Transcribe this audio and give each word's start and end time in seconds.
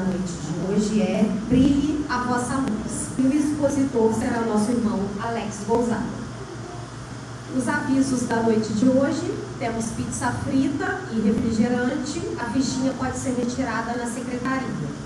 da 0.00 0.04
noite 0.04 0.32
de 0.32 0.72
hoje 0.72 1.02
é 1.02 1.30
Brilhe 1.48 2.06
a 2.08 2.18
vossa 2.18 2.54
luz. 2.54 3.08
E 3.18 3.22
o 3.22 3.32
expositor 3.32 4.14
será 4.14 4.40
o 4.40 4.46
nosso 4.46 4.70
irmão 4.70 4.98
Alex 5.20 5.64
Gonzaga. 5.66 6.20
Os 7.54 7.68
avisos 7.68 8.22
da 8.22 8.36
noite 8.36 8.72
de 8.72 8.88
hoje: 8.88 9.34
temos 9.58 9.86
pizza 9.90 10.32
frita 10.44 11.00
e 11.12 11.20
refrigerante. 11.20 12.22
A 12.38 12.44
fichinha 12.44 12.92
pode 12.94 13.18
ser 13.18 13.34
retirada 13.34 13.92
na 13.98 14.06
secretaria. 14.06 15.00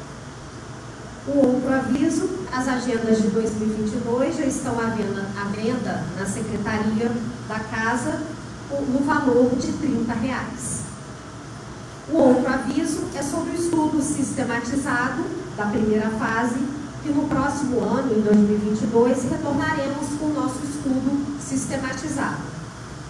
O 1.27 1.39
outro 1.39 1.73
aviso, 1.73 2.29
as 2.53 2.69
agendas 2.69 3.23
de 3.23 3.29
2022 3.29 4.37
já 4.37 4.45
estão 4.45 4.79
à 4.79 4.91
venda, 4.91 5.27
à 5.41 5.45
venda 5.47 6.05
na 6.19 6.27
Secretaria 6.27 7.11
da 7.49 7.61
Casa 7.61 8.21
no 8.71 8.99
valor 9.01 9.57
de 9.57 9.73
30 9.73 10.13
reais. 10.13 10.84
O 12.13 12.17
outro 12.19 12.53
aviso 12.53 13.05
é 13.15 13.23
sobre 13.23 13.53
o 13.53 13.55
estudo 13.55 14.03
sistematizado 14.03 15.25
da 15.57 15.67
primeira 15.67 16.11
fase, 16.11 16.59
que 17.03 17.09
no 17.11 17.29
próximo 17.29 17.81
ano, 17.81 18.17
em 18.17 18.21
2022, 18.21 19.31
retornaremos 19.31 20.09
com 20.19 20.27
o 20.27 20.35
nosso 20.35 20.61
estudo 20.65 21.39
sistematizado. 21.41 22.43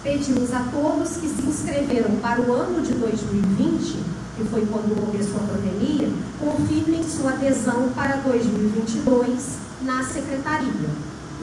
Pedimos 0.03 0.53
a 0.53 0.59
todos 0.71 1.17
que 1.17 1.27
se 1.27 1.41
inscreveram 1.41 2.15
para 2.17 2.41
o 2.41 2.53
ano 2.53 2.81
de 2.81 2.93
2020 2.93 4.15
que 4.35 4.43
foi 4.43 4.65
quando 4.65 4.99
começou 4.99 5.37
a 5.37 5.47
pandemia, 5.47 6.09
confirmem 6.39 7.03
sua 7.03 7.31
adesão 7.31 7.89
para 7.95 8.17
2022 8.17 9.57
na 9.81 10.03
secretaria. 10.03 10.89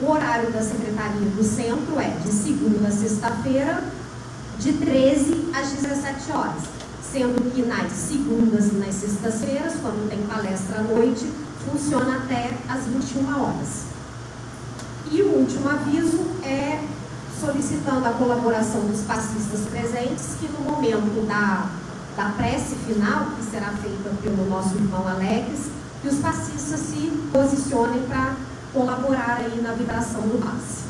O 0.01 0.11
horário 0.11 0.51
da 0.51 0.61
secretaria 0.61 1.27
do 1.35 1.43
centro 1.43 1.99
é 1.99 2.09
de 2.23 2.31
segunda 2.31 2.87
a 2.87 2.91
sexta-feira, 2.91 3.83
de 4.59 4.73
13 4.73 5.49
às 5.53 5.71
17 5.71 6.31
horas, 6.31 6.63
sendo 7.13 7.53
que 7.53 7.61
nas 7.61 7.91
segundas 7.91 8.69
e 8.69 8.75
nas 8.75 8.95
sextas-feiras, 8.95 9.73
quando 9.79 10.09
tem 10.09 10.19
palestra 10.23 10.79
à 10.79 10.81
noite, 10.81 11.31
funciona 11.69 12.17
até 12.17 12.49
às 12.67 12.85
21 12.85 13.39
horas. 13.39 13.83
E 15.11 15.21
o 15.21 15.27
último 15.37 15.69
aviso 15.69 16.19
é 16.43 16.83
solicitando 17.39 18.07
a 18.07 18.13
colaboração 18.13 18.81
dos 18.87 19.01
passistas 19.01 19.61
presentes, 19.69 20.25
que 20.39 20.47
no 20.47 20.71
momento 20.71 21.27
da 21.27 21.69
da 22.15 22.29
prece 22.37 22.75
final, 22.87 23.25
que 23.37 23.43
será 23.43 23.71
feita 23.71 24.09
pelo 24.21 24.47
nosso 24.47 24.75
irmão 24.75 25.07
Alex, 25.07 25.69
que 26.01 26.07
os 26.07 26.19
passistas 26.19 26.79
se 26.79 27.11
posicionem 27.31 28.03
para 28.03 28.35
colaborar 28.71 29.37
aí 29.39 29.61
na 29.61 29.73
vibração 29.73 30.21
do 30.21 30.39
passe. 30.39 30.83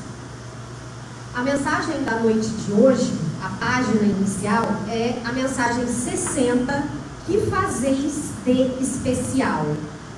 A 1.33 1.41
mensagem 1.41 2.03
da 2.03 2.19
noite 2.19 2.47
de 2.47 2.73
hoje, 2.73 3.13
a 3.43 3.49
página 3.49 4.03
inicial, 4.03 4.63
é 4.87 5.21
a 5.25 5.33
mensagem 5.33 5.85
60, 5.85 6.87
que 7.25 7.41
fazeis 7.47 8.31
de 8.45 8.81
especial. 8.81 9.67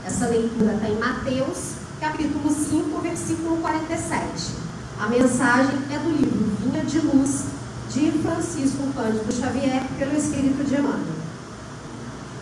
Essa 0.06 0.28
leitura 0.28 0.76
está 0.76 0.88
em 0.88 1.00
Mateus, 1.00 1.72
capítulo 2.00 2.52
5, 2.52 3.02
versículo 3.02 3.58
47. 3.58 4.22
A 5.00 5.08
mensagem 5.08 5.76
é 5.92 5.98
do 5.98 6.12
livro 6.12 6.56
Vinha 6.62 6.86
de 6.86 7.00
Luz, 7.00 7.46
de 7.92 8.12
Francisco 8.12 8.94
Cândido 8.94 9.34
Xavier 9.34 9.84
pelo 9.98 10.16
Espírito 10.16 10.64
de 10.64 10.76
Emmanuel. 10.76 11.16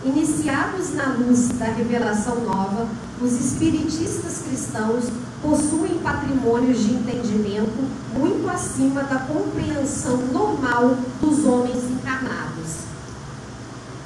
Iniciados 0.04 0.92
na 0.92 1.14
luz 1.14 1.48
da 1.58 1.64
revelação 1.64 2.40
nova, 2.40 2.86
os 3.22 3.32
espiritistas 3.32 4.42
cristãos 4.46 5.04
possuem 5.44 5.98
patrimônios 5.98 6.78
de 6.80 6.94
entendimento 6.94 7.86
muito 8.18 8.48
acima 8.48 9.02
da 9.02 9.18
compreensão 9.18 10.16
normal 10.32 10.96
dos 11.20 11.44
homens 11.44 11.84
encarnados. 11.84 12.84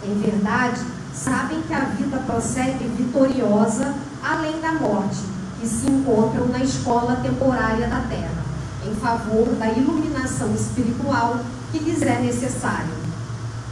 Em 0.05 0.15
verdade, 0.19 0.81
sabem 1.15 1.63
que 1.63 1.73
a 1.73 1.85
vida 1.85 2.19
prossegue 2.27 2.85
vitoriosa 2.89 3.95
além 4.23 4.61
da 4.61 4.73
morte, 4.73 5.19
e 5.63 5.67
se 5.67 5.91
encontram 5.91 6.47
na 6.49 6.61
escola 6.63 7.17
temporária 7.17 7.89
da 7.89 8.01
Terra 8.03 8.45
em 8.87 8.95
favor 8.95 9.47
da 9.57 9.71
iluminação 9.71 10.55
espiritual 10.55 11.41
que 11.71 11.79
lhes 11.79 12.01
é 12.03 12.21
necessário. 12.21 12.97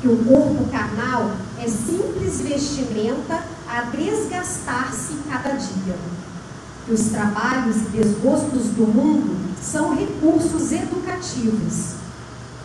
Que 0.01 0.09
o 0.09 0.25
corpo 0.25 0.69
carnal 0.71 1.31
é 1.59 1.69
simples 1.69 2.41
vestimenta 2.41 3.43
a 3.69 3.83
desgastar-se 3.83 5.15
cada 5.31 5.51
dia. 5.51 5.97
Que 6.87 6.93
os 6.93 7.09
trabalhos 7.09 7.77
e 7.77 7.99
desgostos 7.99 8.69
do 8.69 8.87
mundo 8.87 9.37
são 9.61 9.95
recursos 9.95 10.73
educativos. 10.73 11.95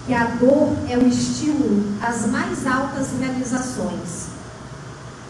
Que 0.06 0.14
a 0.14 0.26
dor 0.26 0.76
é 0.88 0.98
o 0.98 1.08
estímulo 1.08 1.84
às 2.02 2.28
mais 2.28 2.66
altas 2.68 3.08
realizações. 3.20 4.28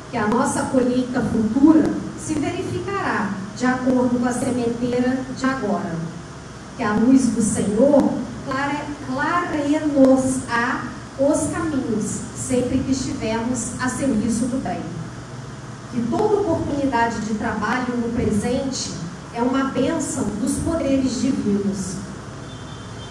Que 0.09 0.17
a 0.17 0.27
nossa 0.27 0.63
colheita 0.63 1.21
futura 1.21 1.89
se 2.19 2.33
verificará 2.33 3.31
de 3.57 3.65
acordo 3.65 4.19
com 4.19 4.27
a 4.27 4.31
sementeira 4.31 5.25
de 5.37 5.45
agora 5.45 6.11
que 6.81 6.83
a 6.83 6.93
luz 6.93 7.27
do 7.27 7.41
Senhor 7.43 8.11
clareia-nos-á 9.07 10.83
os 11.19 11.47
caminhos, 11.51 12.21
sempre 12.35 12.79
que 12.79 12.91
estivermos 12.91 13.79
a 13.79 13.87
serviço 13.87 14.45
do 14.45 14.63
bem. 14.63 14.79
Que 15.91 16.01
toda 16.09 16.41
oportunidade 16.41 17.19
de 17.21 17.33
trabalho 17.35 17.97
no 17.97 18.13
presente 18.13 18.93
é 19.33 19.41
uma 19.41 19.65
bênção 19.65 20.23
dos 20.41 20.53
poderes 20.59 21.21
divinos. 21.21 21.95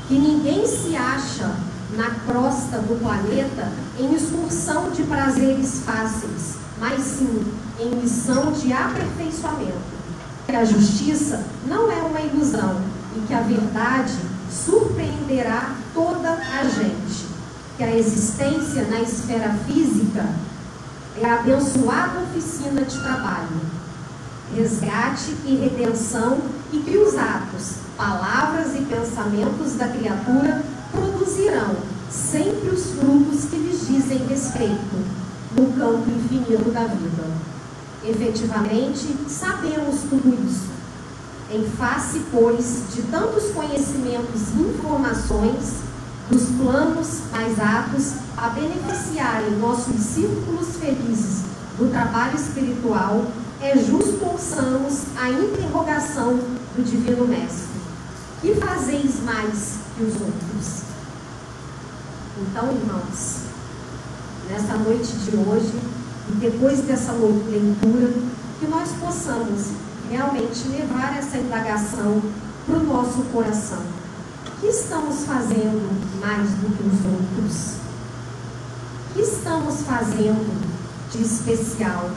Que 0.09 0.19
ninguém 0.19 0.67
se 0.67 0.97
acha 0.97 1.55
na 1.95 2.11
crosta 2.27 2.79
do 2.79 2.99
planeta 3.01 3.71
em 3.99 4.15
excursão 4.15 4.91
de 4.91 5.03
prazeres 5.03 5.83
fáceis, 5.85 6.57
mas 6.79 7.03
sim 7.03 7.45
em 7.79 7.95
missão 7.97 8.53
de 8.53 8.73
aperfeiçoamento. 8.73 10.01
Que 10.47 10.57
a 10.57 10.65
justiça 10.65 11.45
não 11.67 11.91
é 11.91 12.03
uma 12.03 12.21
ilusão, 12.21 12.81
e 13.17 13.21
que 13.27 13.35
a 13.35 13.41
verdade 13.41 14.15
surpreenderá 14.51 15.75
toda 15.95 16.31
a 16.31 16.65
gente. 16.65 17.27
Que 17.77 17.85
a 17.85 17.97
existência 17.97 18.85
na 18.85 19.01
esfera 19.01 19.55
física 19.67 20.27
é 21.20 21.26
a 21.26 21.41
abençoada 21.41 22.20
oficina 22.20 22.82
de 22.82 22.98
trabalho, 22.98 23.60
resgate 24.54 25.36
e 25.44 25.56
redenção, 25.56 26.38
e 26.72 26.78
que 26.78 26.97
os 26.97 27.14
atos, 27.16 27.75
palavras 27.97 28.75
e 28.75 28.82
pensamentos 28.82 29.75
da 29.75 29.88
criatura 29.88 30.62
produzirão 30.91 31.76
sempre 32.10 32.70
os 32.70 32.92
frutos 32.92 33.44
que 33.44 33.56
lhes 33.56 33.86
dizem 33.86 34.26
respeito 34.26 34.97
no 35.56 35.72
campo 35.72 36.08
infinito 36.10 36.70
da 36.70 36.84
vida. 36.84 37.25
Efetivamente, 38.04 39.14
sabemos 39.28 40.00
tudo 40.08 40.47
isso 40.47 40.70
em 41.52 41.64
face, 41.64 42.22
pois, 42.31 42.84
de 42.94 43.02
tantos 43.02 43.50
conhecimentos 43.50 44.50
e 44.56 44.60
informações 44.60 45.90
dos 46.31 46.45
planos 46.57 47.23
mais 47.33 47.59
atos 47.59 48.13
a 48.37 48.51
beneficiarem 48.51 49.59
nossos 49.59 49.97
círculos 49.97 50.77
felizes 50.77 51.43
do 51.77 51.91
trabalho 51.91 52.37
espiritual, 52.37 53.27
é 53.61 53.77
justo 53.77 54.25
ouçamos 54.25 55.03
a 55.21 55.29
interrogação 55.29 56.38
do 56.77 56.82
Divino 56.82 57.27
Mestre: 57.27 57.81
Que 58.41 58.55
fazeis 58.55 59.23
mais 59.25 59.75
que 59.97 60.05
os 60.05 60.15
outros? 60.15 60.82
Então, 62.38 62.71
irmãos, 62.71 63.41
nessa 64.49 64.75
noite 64.76 65.12
de 65.12 65.37
hoje, 65.37 65.75
e 66.29 66.33
depois 66.37 66.81
dessa 66.81 67.12
leitura, 67.12 68.12
que 68.59 68.67
nós 68.67 68.88
possamos 69.00 69.73
realmente 70.09 70.69
levar 70.69 71.19
essa 71.19 71.38
indagação 71.38 72.23
para 72.67 72.76
o 72.76 72.85
nosso 72.85 73.23
coração. 73.33 74.00
Que 74.61 74.67
estamos 74.67 75.25
fazendo 75.25 76.21
mais 76.21 76.51
do 76.51 76.77
que 76.77 76.83
os 76.83 77.05
outros? 77.07 77.77
O 79.11 79.15
que 79.15 79.23
estamos 79.23 79.83
fazendo 79.83 80.71
de 81.11 81.23
especial? 81.23 82.11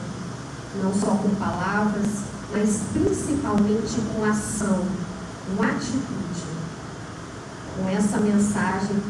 Não 0.84 0.94
só 0.94 1.16
com 1.16 1.30
palavras, 1.36 2.06
mas 2.52 2.82
principalmente 2.92 3.96
com 4.14 4.26
ação, 4.26 4.86
com 5.48 5.64
atitude. 5.64 6.44
Com 7.78 7.90
essa 7.90 8.18
mensagem, 8.20 9.02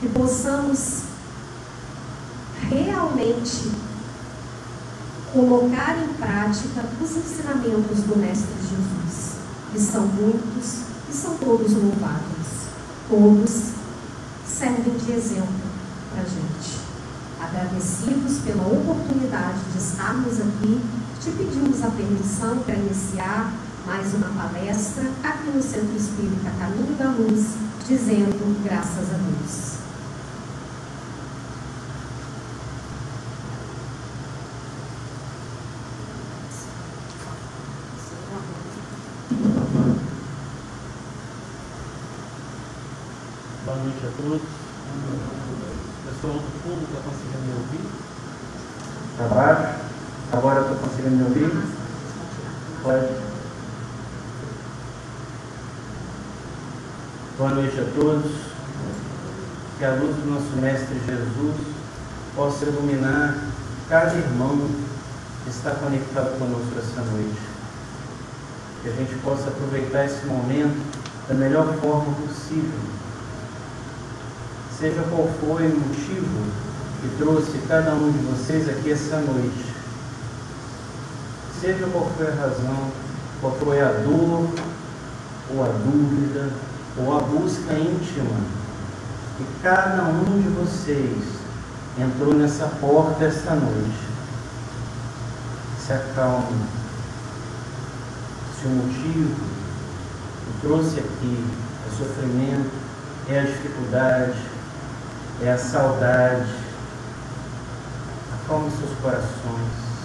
que 0.00 0.08
possamos 0.08 1.02
realmente 2.70 3.72
colocar 5.32 5.96
em 5.98 6.14
prática 6.14 6.84
os 7.00 7.16
ensinamentos 7.16 7.98
do 8.04 8.16
Mestre 8.16 8.54
Jesus, 8.62 9.36
que 9.72 9.80
são 9.80 10.06
muitos 10.06 10.82
e 11.10 11.12
são 11.12 11.36
todos 11.36 11.72
louváveis. 11.72 12.35
Todos 13.08 13.72
servem 14.44 14.96
de 14.96 15.12
exemplo 15.12 15.46
para 16.10 16.22
a 16.22 16.24
gente. 16.24 16.76
Agradecidos 17.40 18.38
pela 18.38 18.66
oportunidade 18.66 19.60
de 19.72 19.78
estarmos 19.78 20.40
aqui, 20.40 20.80
te 21.20 21.30
pedimos 21.30 21.84
a 21.84 21.90
permissão 21.90 22.58
para 22.58 22.74
iniciar 22.74 23.52
mais 23.86 24.12
uma 24.12 24.28
palestra 24.30 25.04
aqui 25.22 25.50
no 25.54 25.62
Centro 25.62 25.96
Espírita 25.96 26.50
Caminho 26.58 26.96
da 26.98 27.10
Luz, 27.10 27.54
dizendo 27.86 28.64
graças 28.64 29.14
a 29.14 29.16
Deus. 29.16 29.76
Boa 43.64 43.78
noite 43.78 43.98
a 44.04 44.22
todos. 44.22 44.42
Pessoal 46.04 46.34
do 46.34 46.50
fundo 46.62 46.82
está 46.84 47.00
conseguindo 47.02 47.42
me 47.46 47.52
ouvir? 47.54 47.84
Para 49.16 49.28
baixo. 49.28 49.86
Conseguindo 51.06 51.16
me 51.16 51.22
ouvir? 51.22 51.52
Pode. 52.82 53.06
Boa 57.38 57.50
noite 57.50 57.80
a 57.80 57.84
todos. 57.94 58.32
Que 59.78 59.84
a 59.84 59.90
luz 59.92 60.16
do 60.16 60.30
nosso 60.32 60.56
Mestre 60.60 61.00
Jesus 61.06 61.54
possa 62.34 62.64
iluminar 62.64 63.36
cada 63.88 64.14
irmão 64.14 64.68
que 65.44 65.50
está 65.50 65.70
conectado 65.76 66.36
conosco 66.40 66.76
essa 66.76 67.02
noite. 67.02 67.40
Que 68.82 68.88
a 68.88 68.92
gente 68.92 69.14
possa 69.22 69.48
aproveitar 69.48 70.06
esse 70.06 70.26
momento 70.26 70.84
da 71.28 71.34
melhor 71.34 71.72
forma 71.74 72.12
possível. 72.26 72.80
Seja 74.76 75.02
qual 75.08 75.28
foi 75.40 75.66
o 75.66 75.78
motivo 75.78 76.50
que 77.00 77.16
trouxe 77.18 77.58
cada 77.68 77.94
um 77.94 78.10
de 78.10 78.18
vocês 78.18 78.68
aqui 78.68 78.90
essa 78.90 79.18
noite, 79.18 79.75
seja 81.60 81.86
qual 81.92 82.10
foi 82.16 82.26
a 82.26 82.34
razão, 82.34 82.90
qual 83.40 83.52
foi 83.54 83.80
a 83.80 83.92
dor, 83.92 84.48
ou 85.54 85.64
a 85.64 85.68
dúvida, 85.68 86.50
ou 86.98 87.16
a 87.16 87.20
busca 87.20 87.72
íntima, 87.72 88.40
que 89.36 89.46
cada 89.62 90.04
um 90.04 90.40
de 90.42 90.48
vocês 90.48 91.36
entrou 91.98 92.34
nessa 92.34 92.66
porta 92.80 93.24
esta 93.24 93.54
noite. 93.54 94.06
Se 95.84 95.92
acalme. 95.92 96.66
Se 98.58 98.66
o 98.66 98.70
motivo 98.70 99.36
que 100.44 100.60
trouxe 100.66 100.98
aqui 100.98 101.44
é 101.86 101.96
sofrimento, 101.96 102.70
é 103.28 103.40
a 103.40 103.42
dificuldade, 103.42 104.38
é 105.42 105.52
a 105.52 105.58
saudade, 105.58 106.54
acalme 108.42 108.70
seus 108.70 108.98
corações 109.00 109.95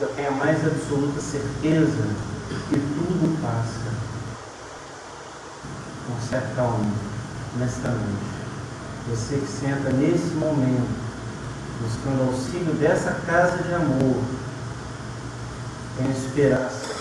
eu 0.00 0.08
tenho 0.14 0.28
a 0.28 0.32
mais 0.32 0.64
absoluta 0.64 1.20
certeza 1.20 2.02
que 2.68 2.78
tudo 2.78 3.42
passa. 3.42 3.88
Se 6.28 6.34
acalme 6.34 6.92
nesta 7.58 7.88
noite. 7.88 8.38
Você 9.08 9.36
que 9.36 9.46
senta 9.46 9.90
nesse 9.90 10.34
momento, 10.34 10.88
buscando 11.80 12.28
auxílio 12.28 12.74
dessa 12.74 13.12
casa 13.26 13.62
de 13.62 13.72
amor, 13.72 14.22
tem 15.96 16.10
esperança. 16.10 16.94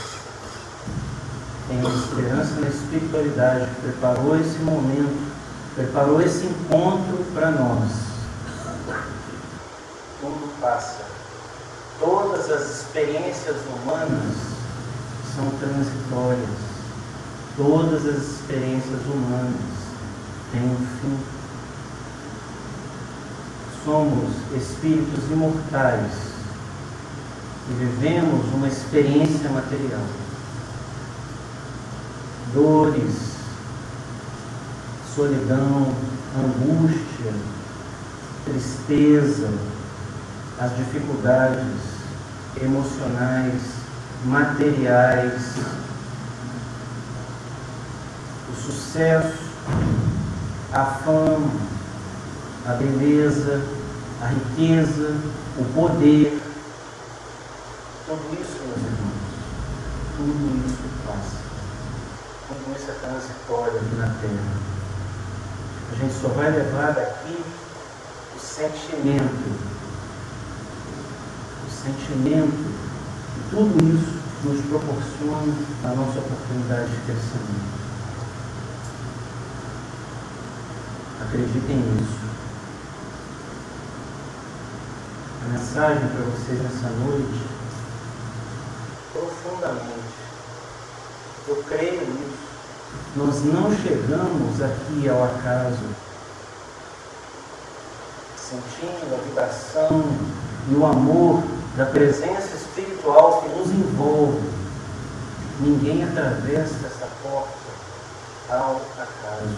Tem 1.68 1.80
esperança 1.80 2.60
na 2.62 2.70
espiritualidade 2.70 3.66
que 3.66 3.82
preparou 3.82 4.40
esse 4.40 4.60
momento, 4.60 5.34
preparou 5.76 6.22
esse 6.22 6.46
encontro 6.46 7.26
para 7.34 7.52
nós. 7.52 7.92
Tudo 10.22 10.62
passa. 10.62 11.17
Todas 12.00 12.52
as 12.52 12.82
experiências 12.82 13.56
humanas 13.66 14.36
são 15.36 15.50
transitórias. 15.60 16.68
Todas 17.56 18.06
as 18.06 18.24
experiências 18.24 19.02
humanas 19.06 19.56
têm 20.52 20.62
um 20.62 20.78
fim. 21.02 21.20
Somos 23.84 24.32
espíritos 24.56 25.24
imortais 25.32 26.12
e 27.70 27.74
vivemos 27.74 28.46
uma 28.54 28.68
experiência 28.68 29.50
material. 29.50 30.06
Dores, 32.54 33.38
solidão, 35.16 35.92
angústia, 36.36 37.34
tristeza, 38.46 39.50
as 40.60 40.76
dificuldades 40.76 41.98
emocionais, 42.60 43.62
materiais, 44.26 45.56
o 48.50 48.56
sucesso, 48.56 49.38
a 50.74 50.86
fama, 50.86 51.52
a 52.66 52.74
beleza, 52.74 53.62
a 54.22 54.28
riqueza, 54.28 55.16
o 55.60 55.66
poder. 55.76 56.42
Tudo 58.08 58.42
isso, 58.42 58.64
meus 58.64 58.78
irmãos, 58.78 59.18
tudo 60.16 60.66
isso 60.66 60.84
passa. 61.06 61.38
Tudo 62.48 62.76
isso 62.76 62.90
é 62.90 62.94
transitório 62.94 63.78
aqui 63.78 63.96
na 63.96 64.08
Terra. 64.08 64.68
A 65.92 65.96
gente 65.96 66.14
só 66.20 66.30
vai 66.30 66.50
levar 66.50 66.94
daqui 66.94 67.44
o 68.36 68.40
sentimento 68.40 69.77
sentimento, 71.84 72.88
e 73.38 73.50
tudo 73.50 73.78
isso 73.94 74.18
nos 74.44 74.66
proporciona 74.66 75.54
a 75.84 75.96
nossa 75.96 76.20
oportunidade 76.20 76.90
de 76.90 77.02
crescimento. 77.02 77.78
Acreditem 81.22 81.78
nisso. 81.78 82.28
A 85.44 85.50
mensagem 85.50 86.08
para 86.08 86.26
vocês 86.26 86.62
nessa 86.62 86.90
noite, 86.90 87.48
profundamente, 89.14 90.18
eu 91.48 91.64
creio 91.68 92.02
nisso. 92.02 92.48
Nós 93.16 93.44
não 93.46 93.76
chegamos 93.76 94.62
aqui 94.62 95.10
ao 95.10 95.24
acaso, 95.24 95.86
sentindo 98.38 99.16
a 99.16 99.24
vibração 99.24 100.04
e 100.70 100.76
o 100.76 100.86
amor 100.86 101.44
da 101.78 101.86
presença 101.86 102.56
espiritual 102.56 103.44
que 103.44 103.50
nos 103.50 103.70
envolve. 103.70 104.42
Ninguém 105.60 106.04
atravessa 106.04 106.88
essa 106.88 107.08
porta 107.22 107.48
ao 108.50 108.82
acaso. 108.98 109.56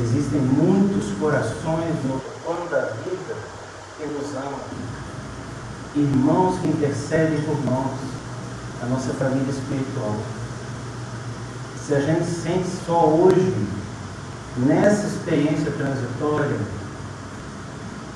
Existem 0.00 0.40
muitos 0.40 1.12
corações 1.18 1.94
no 2.04 2.20
plano 2.42 2.70
da 2.70 2.86
vida 3.04 3.36
que 3.98 4.06
nos 4.06 4.34
amam. 4.34 4.60
Irmãos 5.94 6.58
que 6.60 6.68
intercedem 6.68 7.42
por 7.42 7.62
nós, 7.66 7.92
a 8.82 8.86
nossa 8.86 9.12
família 9.12 9.50
espiritual. 9.50 10.16
Se 11.86 11.94
a 11.94 12.00
gente 12.00 12.26
sente 12.26 12.68
só 12.86 13.06
hoje, 13.06 13.54
nessa 14.56 15.06
experiência 15.06 15.70
transitória, 15.72 16.56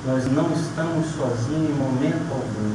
nós 0.04 0.24
não 0.32 0.50
estamos 0.52 1.06
sozinhos 1.14 1.70
em 1.70 1.74
momento 1.74 2.32
algum. 2.32 2.74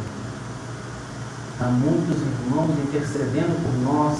Há 1.59 1.65
muitos 1.65 2.21
irmãos 2.21 2.69
intercedendo 2.79 3.53
por 3.61 3.73
nós. 3.83 4.17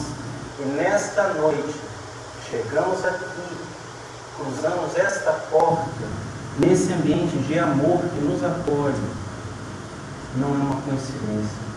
E 0.60 0.66
nesta 0.76 1.34
noite, 1.36 1.80
chegamos 2.50 3.06
aqui, 3.06 3.58
cruzamos 4.36 4.98
esta 4.98 5.32
porta, 5.50 6.06
nesse 6.60 6.92
ambiente 6.92 7.38
de 7.48 7.60
amor 7.60 8.00
que 8.00 8.26
nos 8.26 8.44
acolhe. 8.44 8.96
Não 10.36 10.50
é 10.50 10.58
uma 10.58 10.82
coincidência. 10.82 11.68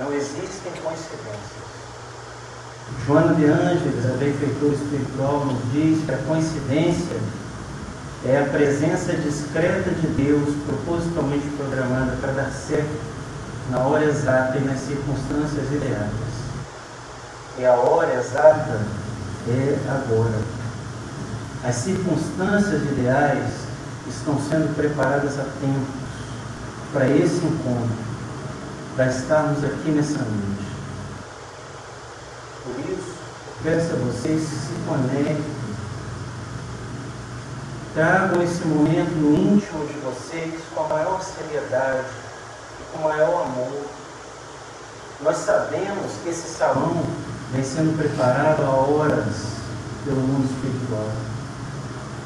Não 0.00 0.12
existem 0.12 0.72
coincidências. 0.82 1.62
Joana 3.06 3.34
de 3.34 3.44
Ângeles, 3.44 4.04
a 4.06 4.16
benfeitora 4.16 4.74
espiritual, 4.74 5.44
nos 5.44 5.72
diz 5.72 6.04
que 6.04 6.12
a 6.12 6.18
coincidência 6.18 7.20
é 8.24 8.38
a 8.38 8.44
presença 8.44 9.12
discreta 9.14 9.90
de 9.90 10.06
Deus, 10.06 10.54
propositalmente 10.64 11.46
programada 11.56 12.16
para 12.20 12.32
dar 12.32 12.50
certo 12.50 13.12
na 13.68 13.80
hora 13.80 14.04
exata 14.04 14.58
e 14.58 14.64
nas 14.64 14.78
circunstâncias 14.78 15.72
ideais. 15.72 16.12
E 17.58 17.64
a 17.64 17.74
hora 17.74 18.14
exata 18.14 18.80
é 19.48 19.78
agora. 19.88 20.38
As 21.64 21.74
circunstâncias 21.76 22.82
ideais 22.82 23.50
estão 24.06 24.38
sendo 24.40 24.74
preparadas 24.76 25.38
a 25.38 25.44
tempo 25.60 25.86
para 26.92 27.08
esse 27.08 27.44
encontro, 27.44 27.96
para 28.94 29.06
estarmos 29.06 29.64
aqui 29.64 29.90
nessa 29.90 30.18
noite. 30.18 30.72
Por 32.62 32.78
isso, 32.92 33.14
peço 33.64 33.92
a 33.92 33.96
vocês 33.96 34.42
que 34.42 34.54
se 34.54 34.74
conectem 34.86 35.61
Tragam 37.94 38.42
esse 38.42 38.64
momento 38.64 39.12
íntimo 39.12 39.86
de 39.86 39.92
vocês 40.00 40.62
com 40.74 40.84
a 40.84 40.88
maior 40.88 41.22
seriedade 41.22 42.06
e 42.80 42.84
com 42.90 43.00
o 43.00 43.02
maior 43.04 43.42
amor. 43.42 43.84
Nós 45.20 45.36
sabemos 45.36 46.10
que 46.22 46.30
esse 46.30 46.48
salão 46.56 47.04
vem 47.50 47.62
sendo 47.62 47.94
preparado 47.98 48.62
há 48.62 48.70
horas 48.70 49.36
pelo 50.06 50.20
mundo 50.22 50.50
espiritual. 50.50 51.10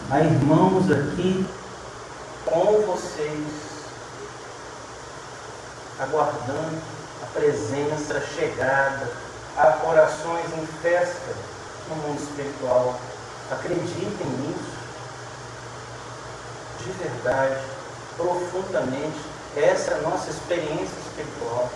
Há 0.09 0.21
irmãos 0.21 0.89
aqui 0.89 1.45
com 2.45 2.87
vocês, 2.87 3.45
aguardando 5.99 6.79
a 7.25 7.27
presença, 7.35 8.19
a 8.19 8.21
chegada, 8.21 9.11
há 9.57 9.73
corações 9.73 10.47
em 10.57 10.67
festa 10.81 11.35
no 11.89 11.97
mundo 11.97 12.23
espiritual. 12.23 13.01
Acreditem 13.51 14.27
nisso, 14.27 14.76
de 16.87 16.93
verdade, 16.93 17.61
profundamente. 18.17 19.21
Essa 19.57 19.93
é 19.93 19.95
a 19.95 20.09
nossa 20.09 20.31
experiência 20.31 20.99
espiritual. 21.07 21.71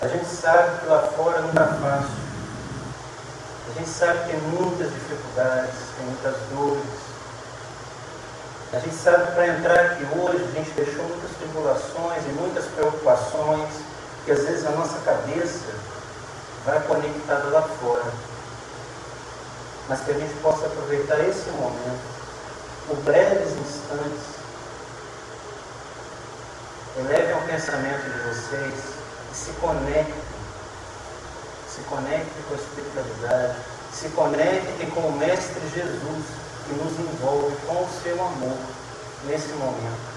A 0.00 0.08
gente 0.08 0.26
sabe 0.26 0.80
que 0.80 0.86
lá 0.86 1.02
fora 1.16 1.40
não 1.40 1.48
está 1.48 1.66
fácil. 1.66 2.24
A 3.70 3.78
gente 3.78 3.88
sabe 3.88 4.18
que 4.20 4.30
tem 4.30 4.40
muitas 4.40 4.92
dificuldades, 4.92 5.74
tem 5.96 6.06
muitas 6.06 6.36
dores. 6.50 7.04
A 8.72 8.78
gente 8.78 8.94
sabe 8.96 9.26
que 9.26 9.32
para 9.32 9.48
entrar 9.48 9.80
aqui 9.80 10.04
hoje, 10.18 10.44
a 10.44 10.58
gente 10.58 10.70
deixou 10.72 11.04
muitas 11.04 11.30
tribulações 11.36 12.24
e 12.26 12.32
muitas 12.32 12.64
preocupações, 12.66 13.70
que 14.24 14.32
às 14.32 14.42
vezes 14.42 14.66
a 14.66 14.70
nossa 14.70 14.98
cabeça 15.00 15.72
vai 16.64 16.80
conectada 16.80 17.44
lá 17.50 17.62
fora. 17.62 18.12
Mas 19.88 20.00
que 20.00 20.10
a 20.10 20.14
gente 20.14 20.34
possa 20.40 20.66
aproveitar 20.66 21.20
esse 21.20 21.50
momento, 21.50 22.13
por 22.86 22.96
breves 22.98 23.52
instantes, 23.52 24.34
elevem 26.98 27.32
ao 27.32 27.42
pensamento 27.42 28.02
de 28.02 28.18
vocês 28.28 28.74
e 29.32 29.36
se 29.36 29.52
conectem 29.52 30.24
se 31.74 31.80
conecte 31.82 32.30
com 32.48 32.54
a 32.54 32.56
espiritualidade, 32.56 33.56
se 33.92 34.08
conecte 34.10 34.86
com 34.94 35.00
o 35.00 35.18
Mestre 35.18 35.60
Jesus, 35.74 36.24
que 36.66 36.74
nos 36.74 36.92
envolve 37.00 37.56
com 37.66 37.82
o 37.82 37.88
seu 38.00 38.14
amor 38.14 38.56
nesse 39.26 39.48
momento. 39.54 40.14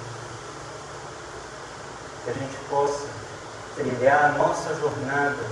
Que 2.23 2.29
a 2.29 2.33
gente 2.33 2.57
possa 2.69 3.07
trilhar 3.75 4.25
a 4.25 4.37
nossa 4.37 4.75
jornada, 4.75 5.43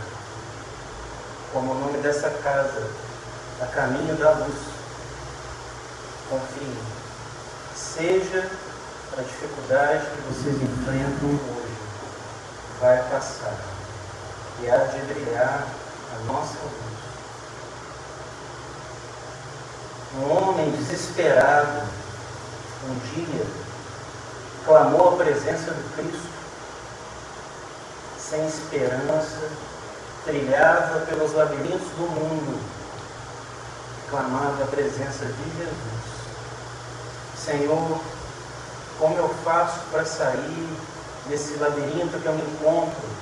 como 1.51 1.71
o 1.71 1.79
nome 1.79 1.97
dessa 1.99 2.29
casa, 2.29 2.87
a 3.61 3.65
caminho 3.65 4.15
da 4.15 4.29
luz. 4.31 4.55
Confie. 6.29 6.94
Seja 7.95 8.51
a 9.17 9.21
dificuldade 9.21 10.05
que 10.05 10.21
vocês 10.23 10.61
enfrentam 10.61 11.29
hoje, 11.29 11.77
vai 12.81 13.01
passar 13.09 13.57
e 14.61 14.69
há 14.69 14.79
de 14.79 14.99
brilhar 15.13 15.65
a 16.13 16.23
nossa 16.25 16.57
luz. 16.61 16.95
Um 20.17 20.29
homem 20.29 20.71
desesperado, 20.71 21.83
um 22.83 22.99
dia, 23.13 23.45
clamou 24.65 25.13
a 25.13 25.23
presença 25.23 25.71
do 25.71 25.95
Cristo, 25.95 26.27
sem 28.19 28.45
esperança, 28.45 29.49
trilhava 30.25 31.05
pelos 31.05 31.31
labirintos 31.31 31.87
do 31.91 32.09
mundo, 32.09 32.61
clamava 34.09 34.65
a 34.65 34.67
presença 34.67 35.27
de 35.27 35.57
Jesus. 35.57 36.14
Senhor, 37.45 37.99
como 38.99 39.17
eu 39.17 39.29
faço 39.43 39.79
para 39.91 40.05
sair 40.05 40.77
desse 41.27 41.55
labirinto 41.57 42.19
que 42.19 42.25
eu 42.25 42.33
me 42.33 42.41
encontro? 42.41 43.15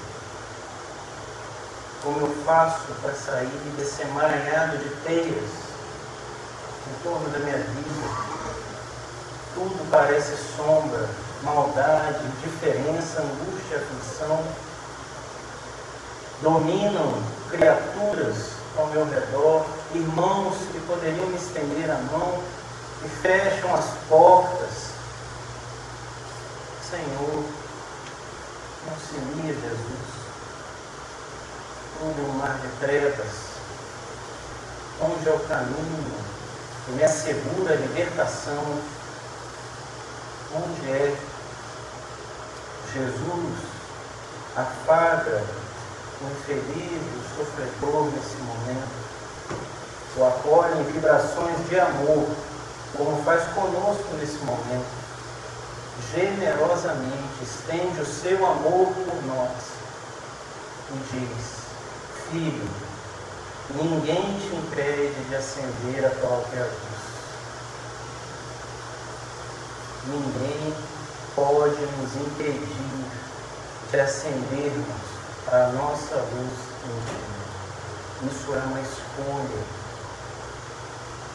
como 2.03 2.19
eu 2.19 2.35
faço 2.45 2.93
para 3.01 3.13
sair 3.13 3.73
desse 3.77 4.01
emaranhado 4.01 4.77
de 4.77 4.89
teias 5.05 5.49
em 6.87 7.03
torno 7.03 7.29
da 7.29 7.39
minha 7.39 7.57
vida. 7.57 8.33
Tudo 9.55 9.89
parece 9.89 10.35
sombra, 10.57 11.09
maldade, 11.43 12.27
diferença, 12.43 13.21
angústia, 13.21 13.77
aflição. 13.77 14.43
Dominam 16.41 17.23
criaturas 17.49 18.51
ao 18.77 18.87
meu 18.87 19.05
redor, 19.05 19.65
irmãos 19.93 20.57
que 20.73 20.79
poderiam 20.81 21.27
me 21.27 21.37
estender 21.37 21.89
a 21.89 21.97
mão 22.11 22.43
e 23.03 23.09
fecham 23.21 23.73
as 23.73 23.85
portas. 24.07 24.93
Senhor, 26.89 27.43
auxilia 28.91 29.53
Jesus. 29.53 30.13
Tudo 31.99 32.29
um 32.29 32.33
mar 32.37 32.59
de 32.59 32.67
trevas, 32.79 33.27
onde 35.01 35.27
é 35.27 35.31
o 35.31 35.39
caminho 35.39 36.23
que 36.85 36.91
me 36.91 37.03
assegura 37.03 37.73
a 37.73 37.77
libertação, 37.77 38.63
onde 40.53 40.91
é 40.91 41.15
Jesus 42.93 43.73
afaga 44.55 45.43
o 46.21 46.31
infeliz, 46.31 47.01
o 47.01 47.37
sofredor 47.37 48.05
nesse 48.11 48.35
momento, 48.37 49.03
o 50.15 50.25
acolhe 50.25 50.79
em 50.79 50.91
vibrações 50.91 51.69
de 51.69 51.79
amor, 51.79 52.27
como 52.97 53.23
faz 53.23 53.43
conosco 53.53 54.13
nesse 54.19 54.37
momento. 54.39 55.03
Generosamente 56.13 57.43
estende 57.43 58.01
o 58.01 58.05
seu 58.05 58.45
amor 58.45 58.87
por 58.87 59.25
nós 59.25 59.51
e 60.91 60.97
diz: 61.11 61.63
Filho, 62.29 62.69
ninguém 63.69 64.21
te 64.39 64.55
impede 64.55 65.23
de 65.29 65.35
acender 65.35 66.05
a 66.05 66.09
própria 66.09 66.63
luz. 66.63 67.03
Ninguém 70.07 70.75
pode 71.35 71.81
nos 71.97 72.15
impedir 72.15 73.05
de 73.91 73.99
acendermos 73.99 75.13
a 75.51 75.71
nossa 75.73 76.15
luz 76.15 76.73
íntima. 76.83 77.33
Isso 78.31 78.53
é 78.53 78.59
uma 78.59 78.79
escolha. 78.81 79.82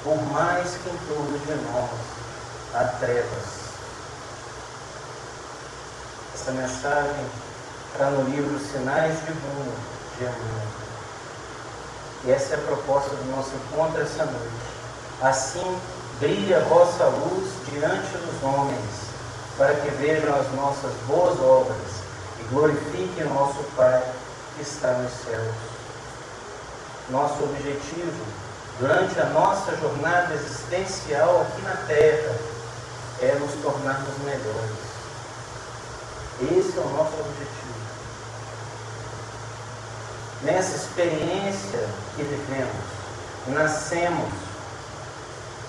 Por 0.05 0.17
mais 0.33 0.71
que 0.71 0.88
em 0.88 0.97
torno 1.09 1.38
de 1.38 1.55
nós 1.73 2.19
há 2.75 2.85
trevas. 2.99 3.59
Essa 6.35 6.52
mensagem 6.52 7.26
está 7.93 8.11
no 8.11 8.31
livro 8.31 8.59
Sinais 8.61 9.19
de 9.26 9.33
Bruno, 9.33 9.73
de 10.19 10.26
Amor. 10.26 10.69
E 12.25 12.31
essa 12.31 12.55
é 12.55 12.59
a 12.59 12.61
proposta 12.62 13.11
do 13.11 13.37
nosso 13.37 13.50
encontro 13.55 14.00
essa 14.00 14.25
noite. 14.25 14.78
Assim, 15.23 15.81
brilhe 16.21 16.55
a 16.55 16.61
vossa 16.61 17.05
luz 17.05 17.50
diante 17.71 18.17
dos 18.19 18.43
homens, 18.43 19.09
para 19.57 19.75
que 19.75 19.90
vejam 19.90 20.35
as 20.35 20.52
nossas 20.55 20.93
boas 21.07 21.38
obras 21.40 21.76
e 22.40 22.45
glorifiquem 22.45 23.25
nosso 23.25 23.62
Pai 23.76 24.02
que 24.57 24.62
está 24.62 24.93
nos 24.93 25.12
céus. 25.12 25.55
Nosso 27.11 27.43
objetivo, 27.43 28.25
durante 28.79 29.21
a 29.21 29.27
nossa 29.27 29.77
jornada 29.77 30.35
existencial 30.35 31.43
aqui 31.43 31.63
na 31.63 31.77
Terra, 31.87 32.37
é 33.21 33.35
nos 33.41 33.53
tornarmos 33.63 34.19
melhores. 34.25 34.89
Esse 36.41 36.79
é 36.79 36.81
o 36.81 36.89
nosso 36.91 37.15
objetivo 37.19 37.69
nessa 40.43 40.77
experiência 40.77 41.89
que 42.15 42.23
vivemos, 42.23 42.77
nascemos 43.49 44.33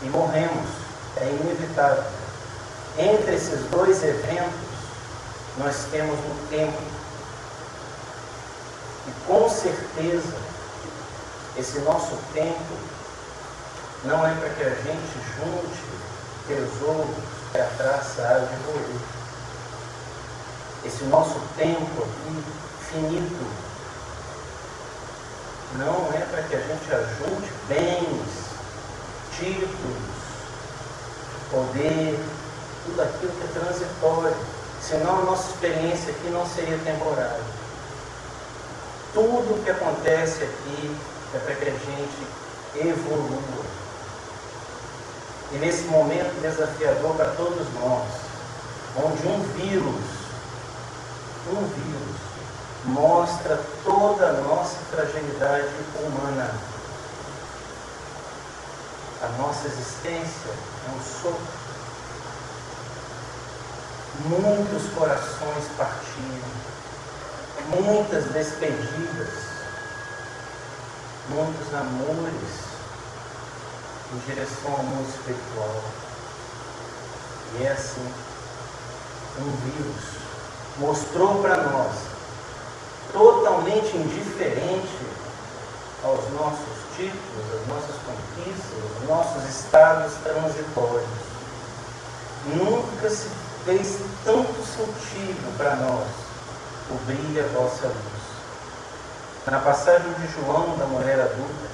e 0.02 0.06
morremos, 0.10 0.70
é 1.18 1.26
inevitável. 1.26 2.04
Entre 2.98 3.36
esses 3.36 3.62
dois 3.70 4.04
eventos, 4.04 4.70
nós 5.58 5.86
temos 5.92 6.18
um 6.20 6.48
tempo. 6.50 6.82
E 9.08 9.28
com 9.28 9.50
certeza, 9.50 10.36
esse 11.58 11.80
nosso 11.80 12.18
tempo 12.34 12.78
não 14.06 14.26
é 14.26 14.34
para 14.36 14.50
que 14.50 14.64
a 14.64 14.70
gente 14.70 15.20
junte 15.36 15.84
tesouros 16.48 17.16
que 17.52 17.60
a 17.60 17.66
traça 17.78 18.22
há 18.22 18.40
de 18.40 18.56
morrer. 18.66 19.00
Esse 20.86 21.04
nosso 21.06 21.40
tempo 21.58 22.04
aqui, 22.04 22.44
finito, 22.90 23.46
não 25.78 26.12
é 26.14 26.26
para 26.32 26.44
que 26.44 26.56
a 26.56 26.60
gente 26.60 26.94
ajunte 26.94 27.52
bens, 27.68 28.50
títulos, 29.38 30.20
poder, 31.52 32.20
tudo 32.86 33.02
aquilo 33.02 33.32
que 33.34 33.44
é 33.44 33.60
transitório. 33.60 34.38
Senão 34.82 35.20
a 35.20 35.24
nossa 35.24 35.50
experiência 35.52 36.12
aqui 36.12 36.30
não 36.30 36.46
seria 36.48 36.78
temporária. 36.78 37.44
Tudo 39.14 39.56
o 39.56 39.64
que 39.64 39.70
acontece 39.70 40.44
aqui 40.44 40.96
é 41.34 41.40
para 41.40 41.56
que 41.56 41.66
a 41.66 41.72
gente 41.72 42.28
evolua. 42.76 43.66
E 45.52 45.58
nesse 45.58 45.86
momento 45.86 46.40
desafiador 46.42 47.16
para 47.16 47.32
todos 47.32 47.66
nós, 47.74 48.08
onde 49.04 49.28
um 49.28 49.42
vírus, 49.56 50.06
um 51.48 51.66
vírus, 51.66 52.20
mostra 52.86 53.60
toda 53.84 54.28
a 54.28 54.34
nossa 54.34 54.78
fragilidade 54.92 55.74
humana. 55.96 56.54
A 59.24 59.28
nossa 59.40 59.68
existência 59.68 60.52
é 60.52 60.92
um 60.96 61.02
sopro. 61.02 61.60
Muitos 64.26 64.94
corações 64.94 65.66
partiram, 65.78 66.50
muitas 67.70 68.26
despedidas, 68.26 69.30
muitos 71.30 71.74
amores 71.74 72.70
em 74.14 74.18
direção 74.28 74.72
ao 74.72 74.84
mundo 74.84 75.10
espiritual. 75.10 75.84
E 77.58 77.64
é 77.64 77.72
assim, 77.72 78.14
um 79.40 79.52
vírus 79.66 80.20
mostrou 80.78 81.42
para 81.42 81.58
nós, 81.58 81.96
totalmente 83.12 83.98
indiferente 83.98 85.00
aos 86.04 86.32
nossos 86.34 86.80
títulos, 86.96 87.62
às 87.62 87.68
nossas 87.68 87.96
conquistas, 88.06 88.84
aos 88.84 89.10
nossos 89.10 89.50
estados 89.50 90.14
transitórios. 90.24 91.30
Nunca 92.46 93.10
se 93.10 93.28
fez 93.66 94.00
tanto 94.24 94.54
sentido 94.66 95.58
para 95.58 95.76
nós 95.76 96.08
o 96.92 96.96
brilho 97.06 97.44
a 97.44 97.48
vossa 97.60 97.88
luz. 97.88 98.20
Na 99.46 99.60
passagem 99.60 100.12
de 100.14 100.28
João, 100.34 100.78
da 100.78 100.86
mulher 100.86 101.20
adulta, 101.20 101.69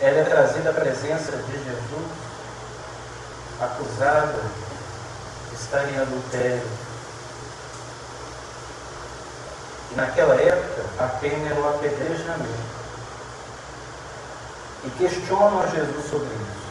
ela 0.00 0.18
é 0.18 0.24
trazida 0.24 0.70
à 0.70 0.72
presença 0.72 1.32
de 1.32 1.52
Jesus, 1.52 2.10
acusada 3.60 4.40
de 5.50 5.56
estar 5.56 5.88
em 5.88 5.98
adultério. 5.98 6.68
E 9.90 9.94
naquela 9.96 10.34
época, 10.36 10.84
a 10.98 11.08
pena 11.18 11.48
era 11.48 11.60
o 11.60 11.68
apedrejamento. 11.68 12.78
E 14.84 14.90
questionam 14.90 15.62
a 15.62 15.66
Jesus 15.66 16.08
sobre 16.08 16.28
isso. 16.28 16.68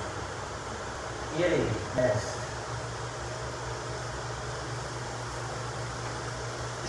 E 1.37 1.43
aí, 1.43 1.71
mestre? 1.95 2.37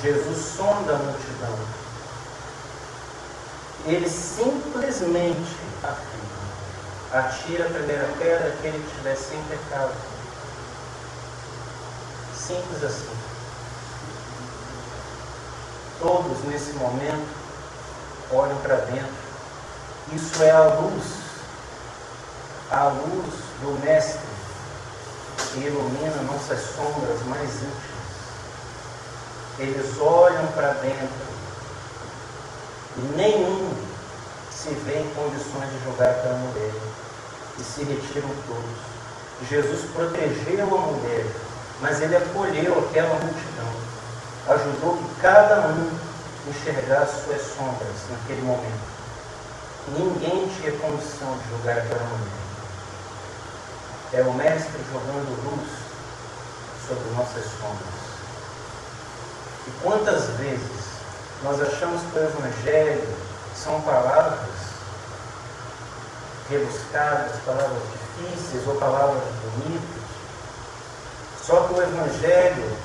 Jesus 0.01 0.57
sonda 0.57 0.95
a 0.95 0.99
multidão. 0.99 1.59
Ele 3.89 4.09
simplesmente 4.09 5.57
afirma: 5.83 7.25
atira 7.27 7.65
a 7.65 7.71
primeira 7.71 8.07
pedra 8.19 8.51
que 8.61 8.69
estiver 8.69 9.17
sem 9.17 9.43
pecado. 9.45 9.95
Simples 12.37 12.85
assim. 12.85 13.17
Todos 16.01 16.45
nesse 16.45 16.73
momento 16.75 17.29
olham 18.31 18.57
para 18.59 18.77
dentro. 18.77 19.29
Isso 20.13 20.43
é 20.43 20.51
a 20.51 20.65
luz, 20.65 21.05
a 22.71 22.85
luz 22.89 23.35
do 23.63 23.81
Mestre 23.83 24.29
que 25.53 25.61
ilumina 25.61 26.23
nossas 26.23 26.61
sombras 26.75 27.23
mais 27.25 27.51
íntimas. 27.55 27.89
Eles 29.59 29.99
olham 29.99 30.47
para 30.49 30.73
dentro 30.75 31.29
e 32.99 33.01
nenhum 33.17 33.68
se 34.69 34.75
vê 34.85 34.99
em 34.99 35.15
condições 35.15 35.71
de 35.71 35.85
jogar 35.85 36.11
aquela 36.11 36.35
mulher 36.35 36.73
e 37.59 37.63
se 37.63 37.85
retiram 37.85 38.29
todos. 38.47 39.49
Jesus 39.49 39.91
protegeu 39.93 40.67
a 40.67 40.79
mulher, 40.79 41.25
mas 41.81 42.03
ele 42.03 42.17
acolheu 42.17 42.79
aquela 42.79 43.15
multidão, 43.15 43.73
ajudou 44.49 44.99
que 44.99 45.21
cada 45.23 45.69
um 45.69 45.91
enxergasse 46.49 47.25
suas 47.25 47.41
sombras 47.57 47.97
naquele 48.11 48.43
momento. 48.43 48.99
Ninguém 49.97 50.49
tinha 50.49 50.73
condição 50.73 51.39
de 51.39 51.49
julgar 51.49 51.79
aquela 51.79 52.05
mulher. 52.05 52.39
É 54.13 54.23
o 54.23 54.35
Mestre 54.35 54.81
jogando 54.93 55.45
luz 55.45 55.69
sobre 56.87 57.05
nossas 57.17 57.45
sombras. 57.45 58.09
E 59.67 59.71
quantas 59.83 60.27
vezes 60.39 60.89
nós 61.43 61.61
achamos 61.63 62.03
que 62.03 62.19
o 62.19 62.23
Evangelho 62.23 63.17
são 63.55 63.81
palavras 63.83 64.58
rebuscadas, 66.49 67.41
palavras 67.45 67.83
difíceis 67.93 68.67
ou 68.67 68.75
palavras 68.77 69.23
bonitas. 69.43 70.09
Só 71.43 71.69
que 71.69 71.75
o 71.75 71.83
Evangelho 71.83 72.77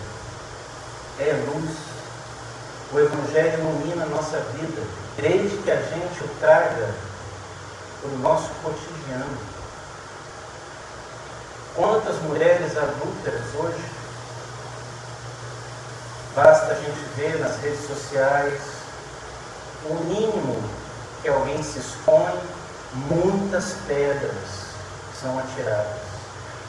é 1.19 1.33
luz. 1.47 1.77
O 2.91 2.99
Evangelho 2.99 3.59
ilumina 3.59 4.03
a 4.03 4.07
nossa 4.07 4.39
vida, 4.39 4.81
desde 5.17 5.57
que 5.57 5.71
a 5.71 5.81
gente 5.81 6.23
o 6.23 6.27
traga 6.39 6.93
para 8.01 8.09
o 8.09 8.17
nosso 8.19 8.49
cotidiano. 8.61 9.37
Quantas 11.75 12.21
mulheres 12.21 12.77
adúlteras 12.77 13.41
hoje 13.55 14.03
Basta 16.35 16.71
a 16.71 16.75
gente 16.75 16.97
ver 17.15 17.39
nas 17.39 17.57
redes 17.57 17.85
sociais 17.85 18.59
o 19.85 19.93
mínimo 20.05 20.63
que 21.21 21.29
alguém 21.29 21.61
se 21.61 21.77
expõe, 21.77 22.33
muitas 22.93 23.75
pedras 23.87 24.73
são 25.19 25.37
atiradas. 25.39 26.01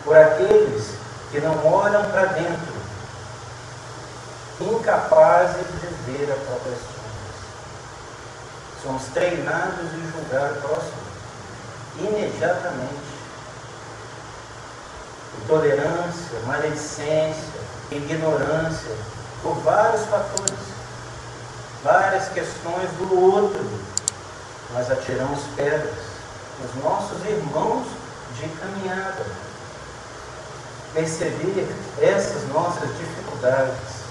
Por 0.04 0.16
aqueles 0.16 0.94
que 1.30 1.40
não 1.40 1.66
olham 1.66 2.04
para 2.10 2.26
dentro, 2.26 2.74
incapazes 4.60 5.66
de 5.80 6.12
ver 6.12 6.32
a 6.32 6.36
própria 6.36 6.76
sombra. 6.76 7.04
Somos 8.82 9.04
treinados 9.14 9.92
em 9.92 10.12
julgar 10.12 10.52
o 10.52 10.60
próximo 10.60 11.04
imediatamente. 11.98 13.14
Intolerância, 15.42 16.38
maledicência, 16.46 17.60
ignorância, 17.90 18.96
por 19.42 19.54
vários 19.56 20.04
fatores, 20.06 20.58
várias 21.82 22.28
questões 22.28 22.90
do 22.98 23.20
outro. 23.20 23.64
Nós 24.72 24.90
atiramos 24.90 25.40
pedras 25.56 26.13
nos 26.60 26.84
nossos 26.84 27.24
irmãos 27.24 27.86
de 28.38 28.48
caminhada. 28.48 29.26
Perceber 30.92 31.68
essas 32.00 32.48
nossas 32.48 32.88
dificuldades, 32.96 34.04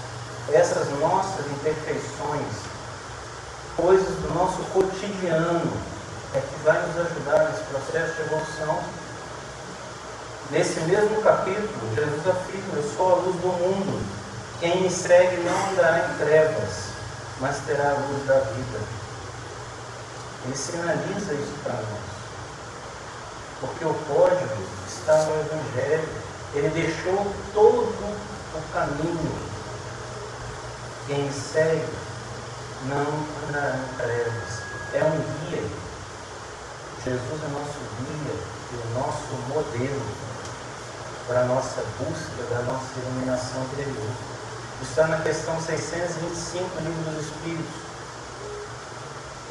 essas 0.52 0.88
nossas 0.98 1.46
imperfeições, 1.46 2.52
coisas 3.76 4.14
do 4.16 4.34
nosso 4.34 4.62
cotidiano, 4.72 5.72
é 6.34 6.40
que 6.40 6.64
vai 6.64 6.80
nos 6.86 6.96
ajudar 7.06 7.50
nesse 7.50 7.64
processo 7.64 8.14
de 8.14 8.20
evolução. 8.22 8.82
Nesse 10.50 10.80
mesmo 10.80 11.22
capítulo, 11.22 11.94
Jesus 11.94 12.26
afirma: 12.26 12.76
Eu 12.76 12.92
sou 12.96 13.12
a 13.12 13.14
luz 13.16 13.36
do 13.36 13.48
mundo. 13.48 14.04
Quem 14.60 14.82
me 14.82 14.90
segue 14.90 15.36
não 15.42 15.70
andará 15.70 16.08
em 16.08 16.18
trevas, 16.18 16.88
mas 17.40 17.58
terá 17.66 17.90
a 17.90 18.08
luz 18.08 18.26
da 18.26 18.38
vida. 18.40 18.80
Ele 20.44 20.56
sinaliza 20.56 21.34
isso 21.34 21.54
para 21.62 21.72
nós. 21.72 22.13
Porque 23.66 23.84
o 23.84 23.94
código 23.94 24.62
está 24.86 25.16
no 25.24 25.40
Evangelho. 25.40 26.08
Ele 26.54 26.68
deixou 26.68 27.26
todo 27.54 27.88
o 27.88 28.72
caminho. 28.72 29.32
Quem 31.06 31.32
segue 31.32 31.88
não 32.86 33.48
andará 33.48 33.76
em 33.76 33.96
trevas. 33.96 34.62
É 34.92 35.04
um 35.04 35.48
guia. 35.48 35.62
Jesus 37.04 37.42
é 37.42 37.48
nosso 37.48 37.80
guia 37.98 38.34
e 38.72 38.76
o 38.76 38.98
nosso 38.98 39.34
modelo 39.48 40.02
para 41.26 41.40
a 41.40 41.44
nossa 41.44 41.82
busca 41.98 42.42
da 42.50 42.62
nossa 42.62 42.98
iluminação 42.98 43.62
interior. 43.72 44.10
Está 44.82 45.06
na 45.06 45.18
questão 45.20 45.58
625 45.60 46.68
do 46.68 46.80
livro 46.80 47.12
dos 47.12 47.26
Espíritos. 47.26 47.93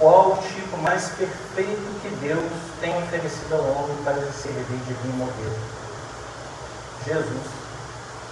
Qual 0.03 0.33
o 0.33 0.35
tipo 0.35 0.75
mais 0.79 1.07
perfeito 1.11 2.01
que 2.01 2.09
Deus 2.19 2.51
tem 2.81 2.91
oferecido 3.03 3.55
ao 3.55 3.61
homem 3.61 3.95
para 4.03 4.15
servir 4.33 4.65
de 4.65 4.93
divino 4.93 5.13
modelo? 5.13 5.57
Jesus. 7.05 7.47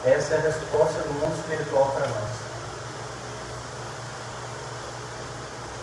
Essa 0.04 0.34
é 0.34 0.38
a 0.38 0.42
resposta 0.42 1.00
do 1.04 1.14
mundo 1.14 1.34
espiritual 1.40 1.94
para 1.96 2.08
nós. 2.10 2.30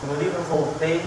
No 0.03 0.15
livro 0.17 0.43
Voltei, 0.43 1.01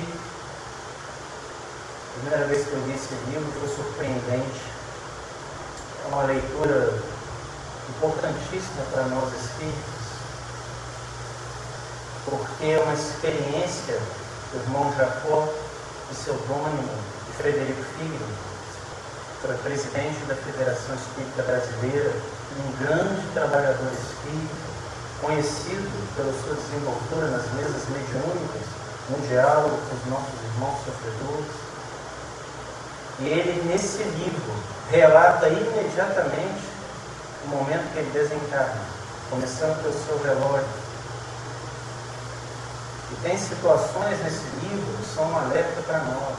a 2.09 2.19
primeira 2.19 2.47
vez 2.47 2.65
que 2.65 2.73
eu 2.73 2.79
li 2.87 2.95
esse 2.95 3.13
livro 3.29 3.51
foi 3.59 3.69
surpreendente. 3.75 4.61
É 6.05 6.07
uma 6.07 6.23
leitura 6.23 6.99
importantíssima 7.87 8.83
para 8.91 9.03
nós 9.03 9.31
espíritos, 9.31 10.01
porque 12.25 12.65
é 12.65 12.79
uma 12.79 12.93
experiência 12.95 14.01
do 14.51 14.59
irmão 14.59 14.93
Jacó, 14.97 15.47
pseudônimo 16.11 16.91
de 17.27 17.37
Frederico 17.37 17.83
Filho, 17.97 18.51
presidente 19.63 20.23
da 20.25 20.35
Federação 20.35 20.95
Espírita 20.95 21.43
Brasileira, 21.43 22.11
um 22.59 22.83
grande 22.83 23.21
trabalhador 23.33 23.91
espírita, 23.93 24.71
conhecido 25.21 25.89
pela 26.15 26.33
sua 26.43 26.55
desenvoltura 26.55 27.27
nas 27.27 27.51
mesas 27.53 27.87
mediúnicas, 27.89 28.67
no 29.09 29.27
diálogo 29.27 29.77
com 29.87 29.95
os 29.95 30.05
nossos 30.07 30.39
irmãos 30.53 30.77
sofredores. 30.85 31.51
E 33.19 33.25
ele, 33.25 33.69
nesse 33.69 34.03
livro, 34.03 34.53
relata 34.89 35.47
imediatamente 35.47 36.65
o 37.45 37.49
momento 37.49 37.91
que 37.93 37.99
ele 37.99 38.11
desencarna, 38.11 38.81
começando 39.29 39.81
pelo 39.81 39.93
seu 39.93 40.17
velório. 40.19 40.80
E 43.11 43.15
tem 43.23 43.37
situações 43.37 44.19
nesse 44.23 44.43
livro 44.61 44.97
que 44.97 45.15
são 45.15 45.29
um 45.29 45.37
alerta 45.37 45.81
para 45.81 45.99
nós. 45.99 46.37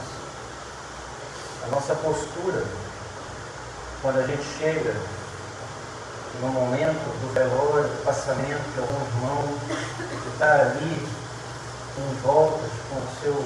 A 1.65 1.67
nossa 1.67 1.95
postura, 1.95 2.63
quando 4.01 4.19
a 4.19 4.27
gente 4.27 4.43
chega 4.57 4.95
no 6.41 6.47
momento 6.49 7.03
do 7.21 7.33
velório, 7.33 7.87
do 7.87 8.03
passamento 8.03 8.73
de 8.73 8.79
algum 8.79 9.05
irmão 9.05 9.59
que 10.09 10.29
está 10.33 10.53
ali 10.53 11.07
em 11.97 12.15
volta 12.23 12.63
com 12.89 12.95
o 12.95 13.07
seu 13.21 13.45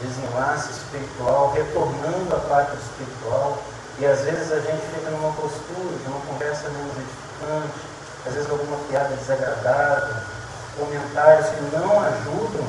desenlace 0.00 0.70
espiritual, 0.70 1.52
retornando 1.52 2.36
à 2.36 2.38
parte 2.48 2.76
espiritual, 2.76 3.58
e 3.98 4.06
às 4.06 4.20
vezes 4.20 4.52
a 4.52 4.60
gente 4.60 4.82
fica 4.94 5.10
numa 5.10 5.32
postura 5.32 5.96
de 5.96 6.06
uma 6.06 6.20
conversa 6.20 6.68
menos 6.68 6.92
edificante, 6.96 7.80
às 8.26 8.34
vezes 8.34 8.50
alguma 8.50 8.76
piada 8.88 9.16
desagradável, 9.16 10.35
comentários 10.76 11.48
que 11.48 11.76
não 11.76 12.00
ajudam 12.00 12.66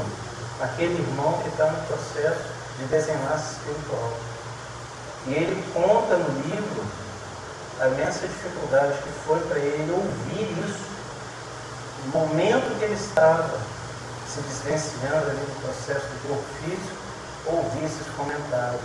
aquele 0.61 1.01
irmão 1.01 1.39
que 1.43 1.49
está 1.49 1.65
no 1.65 1.87
processo 1.87 2.41
de 2.79 2.85
desenlace 2.85 3.53
espiritual. 3.53 4.13
E 5.27 5.33
ele 5.33 5.73
conta 5.73 6.17
no 6.17 6.39
livro 6.41 6.83
a 7.79 7.87
imensa 7.89 8.27
dificuldade 8.27 8.97
que 9.03 9.09
foi 9.25 9.39
para 9.41 9.59
ele 9.59 9.91
ouvir 9.91 10.67
isso, 10.67 10.87
no 12.05 12.19
momento 12.19 12.77
que 12.79 12.85
ele 12.85 12.95
estava 12.95 13.59
se 14.27 14.41
desvencilhando 14.41 15.29
ali 15.29 15.39
do 15.39 15.61
processo 15.61 16.05
do 16.05 16.27
corpo 16.27 16.45
físico, 16.63 16.97
ouvir 17.45 17.85
esses 17.85 18.07
comentários 18.15 18.81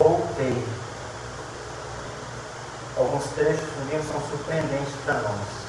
voltei. 0.00 0.64
Alguns 2.96 3.24
trechos 3.34 3.60
do 3.60 3.90
livro 3.90 4.06
são 4.10 4.20
surpreendentes 4.30 4.94
para 5.04 5.14
nós. 5.14 5.59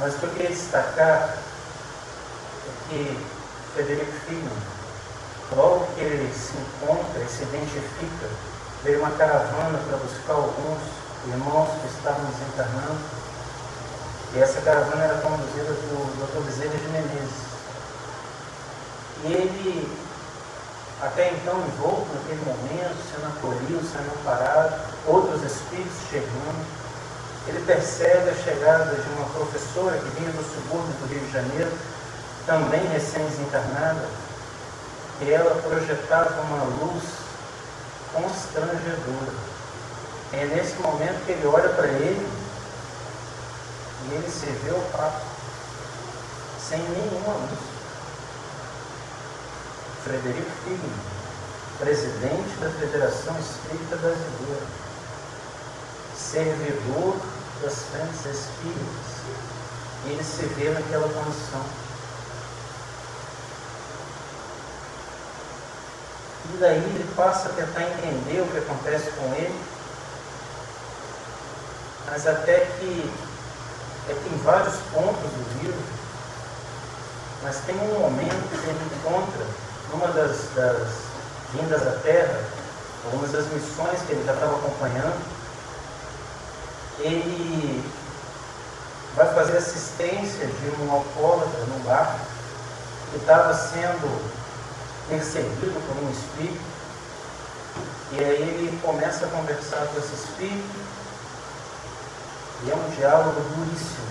Mas 0.00 0.14
o 0.14 0.18
que 0.18 0.24
eu 0.24 0.30
queria 0.30 0.48
destacar 0.48 1.36
é 1.36 2.72
que 2.88 3.26
Frederico 3.74 4.12
Filho, 4.26 4.50
logo 5.54 5.86
que 5.94 6.00
ele 6.00 6.32
se 6.34 6.56
encontra 6.56 7.22
e 7.22 7.28
se 7.28 7.42
identifica, 7.42 8.26
veio 8.82 9.00
uma 9.00 9.10
caravana 9.10 9.78
para 9.78 9.98
buscar 9.98 10.32
alguns 10.32 10.80
irmãos 11.26 11.68
que 11.82 11.88
estavam 11.88 12.24
desencarnando. 12.24 12.98
E 14.34 14.38
essa 14.38 14.62
caravana 14.62 15.04
era 15.04 15.20
conduzida 15.20 15.74
por 15.90 16.06
Dr. 16.16 16.46
Bezerra 16.46 16.78
de 16.78 16.88
Menezes. 16.88 17.50
E 19.24 19.32
ele 19.34 20.00
até 21.02 21.30
então 21.32 21.60
envolto 21.60 22.06
naquele 22.14 22.42
momento, 22.46 22.96
sendo 23.12 23.26
acolhido, 23.26 23.86
sendo 23.86 24.10
amparado, 24.18 24.80
outros 25.06 25.42
espíritos 25.42 26.08
chegando. 26.08 26.79
Ele 27.46 27.64
percebe 27.66 28.30
a 28.30 28.34
chegada 28.34 28.94
de 28.94 29.08
uma 29.10 29.28
professora 29.30 29.98
que 29.98 30.20
vinha 30.20 30.30
do 30.30 30.42
subúrbio 30.42 30.92
do 31.00 31.06
Rio 31.06 31.20
de 31.20 31.32
Janeiro, 31.32 31.72
também 32.46 32.86
recém-desencarnada, 32.88 34.08
e 35.22 35.30
ela 35.30 35.60
projetava 35.62 36.40
uma 36.42 36.64
luz 36.64 37.04
constrangedora. 38.12 39.32
É 40.32 40.44
nesse 40.46 40.74
momento 40.76 41.24
que 41.26 41.32
ele 41.32 41.46
olha 41.46 41.68
para 41.70 41.88
ele 41.88 42.28
e 44.04 44.14
ele 44.14 44.30
se 44.30 44.46
vê 44.46 44.70
opaco, 44.70 45.20
sem 46.68 46.78
nenhuma 46.78 47.34
luz. 47.34 47.60
Frederico 50.04 50.50
Filho, 50.64 50.92
presidente 51.78 52.56
da 52.60 52.70
Federação 52.70 53.36
Espírita 53.38 53.96
Brasileira, 53.96 54.66
servidor 56.20 57.16
das 57.62 57.74
frentes 57.90 58.24
espíritas, 58.26 59.20
ele 60.06 60.22
se 60.22 60.46
vê 60.54 60.70
naquela 60.70 61.08
condição. 61.08 61.64
E 66.52 66.56
daí 66.58 66.76
ele 66.76 67.14
passa 67.16 67.48
a 67.48 67.52
tentar 67.52 67.82
entender 67.82 68.40
o 68.40 68.46
que 68.46 68.58
acontece 68.58 69.10
com 69.12 69.34
ele, 69.34 69.60
mas 72.06 72.26
até 72.26 72.60
que 72.78 73.10
é, 74.08 74.14
tem 74.14 74.38
vários 74.38 74.74
pontos 74.92 75.30
do 75.30 75.62
livro, 75.62 75.82
mas 77.42 77.56
tem 77.66 77.76
um 77.76 78.00
momento 78.00 78.48
que 78.50 78.68
ele 78.68 78.90
encontra 78.96 79.46
numa 79.90 80.08
das, 80.08 80.48
das 80.54 80.88
vindas 81.52 81.86
à 81.86 81.92
Terra, 82.00 82.44
algumas 83.04 83.30
das 83.30 83.46
missões 83.46 84.00
que 84.06 84.12
ele 84.12 84.24
já 84.24 84.34
estava 84.34 84.56
acompanhando, 84.56 85.39
ele 87.00 87.82
vai 89.14 89.34
fazer 89.34 89.56
assistência 89.56 90.46
de 90.46 90.82
um 90.82 90.92
alcoólatra 90.92 91.60
no 91.64 91.84
barco 91.84 92.20
que 93.10 93.16
estava 93.16 93.52
sendo 93.54 94.30
perseguido 95.08 95.80
por 95.86 96.04
um 96.04 96.10
espírito. 96.10 96.70
E 98.12 98.24
aí 98.24 98.42
ele 98.42 98.80
começa 98.82 99.26
a 99.26 99.28
conversar 99.28 99.86
com 99.86 99.98
esse 99.98 100.14
espírito, 100.14 100.90
e 102.64 102.70
é 102.70 102.74
um 102.74 102.90
diálogo 102.90 103.40
duríssimo, 103.40 104.06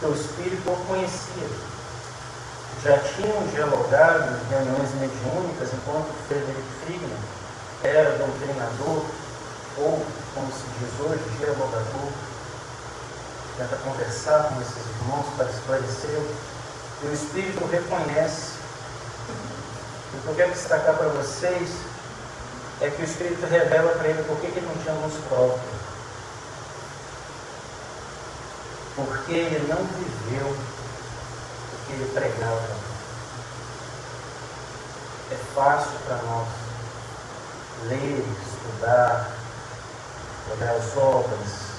porque 0.00 0.06
o 0.06 0.14
espírito 0.14 0.70
o 0.70 0.76
conhecia. 0.86 1.72
Já 2.82 2.98
tinham 2.98 3.46
dialogado 3.48 4.32
em 4.32 4.48
reuniões 4.48 4.90
mediúnicas, 4.94 5.68
enquanto 5.72 6.12
Frederico 6.26 6.62
Friedman 6.84 7.18
era 7.82 8.16
doutrinador, 8.18 9.04
ou, 9.78 10.04
como 10.34 10.52
se 10.52 10.64
diz 10.78 11.00
hoje, 11.00 11.22
dialogador, 11.38 12.12
tenta 13.56 13.76
conversar 13.76 14.48
com 14.48 14.60
esses 14.60 14.86
irmãos 15.00 15.26
para 15.36 15.50
esclarecer, 15.50 16.22
e 17.02 17.06
o 17.06 17.12
Espírito 17.12 17.64
reconhece. 17.66 18.52
O 20.14 20.22
que 20.22 20.28
eu 20.28 20.34
quero 20.34 20.52
destacar 20.52 20.96
para 20.96 21.08
vocês 21.08 21.70
é 22.80 22.90
que 22.90 23.02
o 23.02 23.04
Espírito 23.04 23.46
revela 23.46 23.92
para 23.92 24.08
ele 24.08 24.22
por 24.24 24.36
que 24.38 24.46
ele 24.46 24.66
não 24.66 24.82
tinha 24.82 24.94
luz 24.94 25.14
própria. 25.28 25.82
Porque 28.94 29.32
ele 29.32 29.66
não 29.68 29.78
viveu 29.84 30.56
que 31.86 31.92
ele 31.92 32.10
pregava. 32.12 32.76
É 35.30 35.36
fácil 35.54 35.98
para 36.06 36.16
nós 36.16 36.48
ler, 37.88 38.24
estudar, 38.46 39.41
olhar 40.50 40.74
as 40.74 40.96
obras. 40.96 41.72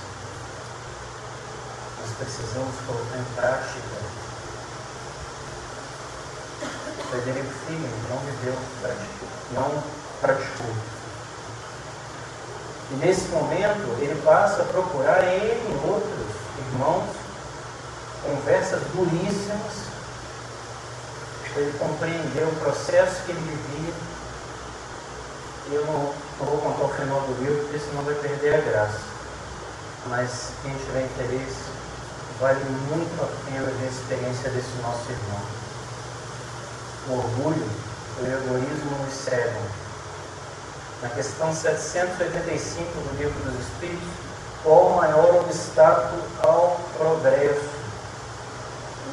Nós 1.99 2.17
precisamos 2.17 2.75
colocar 2.85 3.17
em 3.17 3.35
prática. 3.35 4.03
Frederico 7.09 7.53
Filho 7.67 7.89
não 8.09 8.17
viveu, 8.19 8.55
não 9.51 9.83
praticou. 10.21 10.75
E 12.91 12.95
nesse 12.95 13.27
momento 13.29 13.97
ele 14.01 14.21
passa 14.23 14.61
a 14.61 14.65
procurar 14.65 15.23
em 15.23 15.89
outros 15.89 16.27
irmãos 16.57 17.09
conversas 18.23 18.81
duríssimas 18.93 19.93
ele 21.55 21.77
compreendeu 21.77 22.47
o 22.47 22.55
processo 22.55 23.23
que 23.25 23.31
ele 23.31 23.39
vivia. 23.39 23.93
Eu 25.71 25.85
não, 25.85 26.13
não 26.43 26.51
vou 26.51 26.57
contar 26.59 26.83
o 26.83 26.89
final 26.89 27.21
do 27.21 27.41
livro, 27.41 27.63
porque 27.63 27.79
senão 27.79 28.03
vai 28.03 28.15
perder 28.15 28.55
a 28.55 28.61
graça. 28.61 28.99
Mas 30.07 30.51
quem 30.61 30.75
tiver 30.75 31.05
interesse, 31.05 31.63
vale 32.39 32.63
muito 32.65 33.23
a 33.23 33.27
pena 33.45 33.65
ver 33.65 33.85
a 33.85 33.89
experiência 33.89 34.49
desse 34.49 34.75
nosso 34.81 35.09
irmão. 35.09 35.41
O 37.07 37.13
orgulho, 37.13 37.69
o 38.19 38.25
egoísmo 38.25 39.05
nos 39.05 39.13
cegam. 39.13 39.61
Na 41.01 41.09
questão 41.09 41.53
785 41.53 42.83
do 42.91 43.17
Livro 43.17 43.39
dos 43.49 43.59
Espíritos, 43.59 44.09
qual 44.63 44.87
o 44.87 44.95
maior 44.97 45.35
obstáculo 45.41 46.23
ao 46.41 46.79
progresso? 46.97 47.83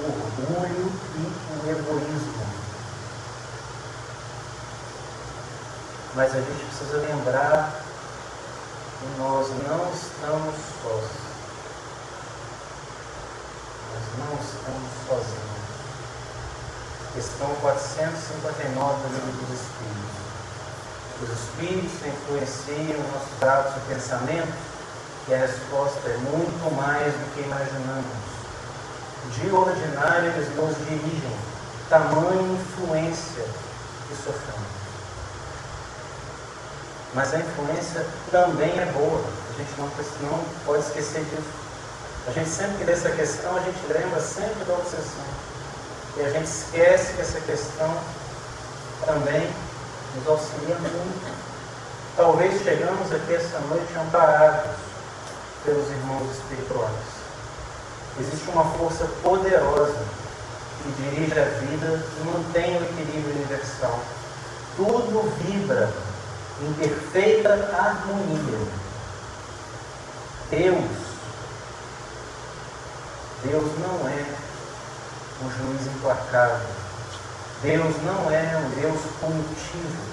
o 0.00 0.06
orgulho 0.06 0.92
e 1.16 1.66
o 1.66 1.70
egoísmo. 1.70 2.39
Mas 6.20 6.36
a 6.36 6.38
gente 6.38 6.66
precisa 6.66 6.98
lembrar 6.98 7.80
que 9.00 9.06
nós 9.18 9.48
não 9.66 9.90
estamos 9.90 10.54
sós. 10.82 11.04
Nós 13.88 14.04
não 14.18 14.34
estamos 14.34 14.90
sozinhos. 15.08 15.60
Questão 17.14 17.48
459 17.62 19.08
do 19.08 19.14
livro 19.14 19.46
dos 19.46 19.60
Espíritos. 19.62 20.20
Os 21.22 21.30
Espíritos 21.40 22.06
influenciam 22.06 23.00
nossos 23.14 23.42
atos 23.42 23.82
e 23.82 23.94
pensamentos 23.94 24.54
E 25.26 25.32
a 25.32 25.38
resposta 25.38 26.06
é 26.06 26.18
muito 26.18 26.76
mais 26.76 27.14
do 27.14 27.34
que 27.34 27.40
imaginamos. 27.40 28.04
De 29.36 29.50
ordinário 29.50 30.32
eles 30.32 30.54
nos 30.54 30.76
dirigem, 30.86 31.36
tamanha 31.88 32.60
influência 32.60 33.44
que 34.06 34.16
sofremos. 34.16 34.79
Mas 37.14 37.34
a 37.34 37.38
influência 37.38 38.06
também 38.30 38.78
é 38.78 38.86
boa. 38.92 39.24
A 39.50 39.58
gente 39.58 39.72
não, 39.78 39.86
não 40.30 40.44
pode 40.64 40.84
esquecer 40.84 41.24
disso. 41.24 41.48
A 42.26 42.30
gente 42.32 42.48
sempre 42.48 42.78
que 42.78 42.84
lê 42.84 42.92
essa 42.92 43.10
questão, 43.10 43.56
a 43.56 43.60
gente 43.60 43.78
lembra 43.88 44.20
sempre 44.20 44.64
da 44.64 44.74
obsessão. 44.74 45.24
E 46.16 46.22
a 46.22 46.30
gente 46.30 46.46
esquece 46.46 47.14
que 47.14 47.20
essa 47.20 47.40
questão 47.40 47.96
também 49.04 49.50
nos 50.14 50.28
auxilia 50.28 50.76
muito. 50.76 51.34
Talvez 52.16 52.62
chegamos 52.62 53.12
aqui 53.12 53.34
essa 53.34 53.58
noite 53.60 53.92
amparados 53.98 54.76
pelos 55.64 55.88
irmãos 55.88 56.30
espirituais. 56.30 57.20
Existe 58.20 58.50
uma 58.50 58.64
força 58.76 59.06
poderosa 59.22 59.98
que 60.82 61.02
dirige 61.02 61.38
a 61.38 61.44
vida 61.44 62.04
e 62.20 62.24
mantém 62.24 62.76
o 62.76 62.84
equilíbrio 62.84 63.34
universal. 63.34 63.98
Tudo 64.76 65.32
vibra 65.38 65.90
em 66.62 66.72
perfeita 66.74 67.52
harmonia. 67.76 68.68
Deus, 70.50 70.90
Deus 73.44 73.78
não 73.78 74.08
é 74.08 74.26
um 75.42 75.50
juiz 75.50 75.86
implacável. 75.86 76.80
Deus 77.62 77.94
não 78.04 78.30
é 78.30 78.56
um 78.56 78.80
Deus 78.80 79.00
punitivo 79.20 80.10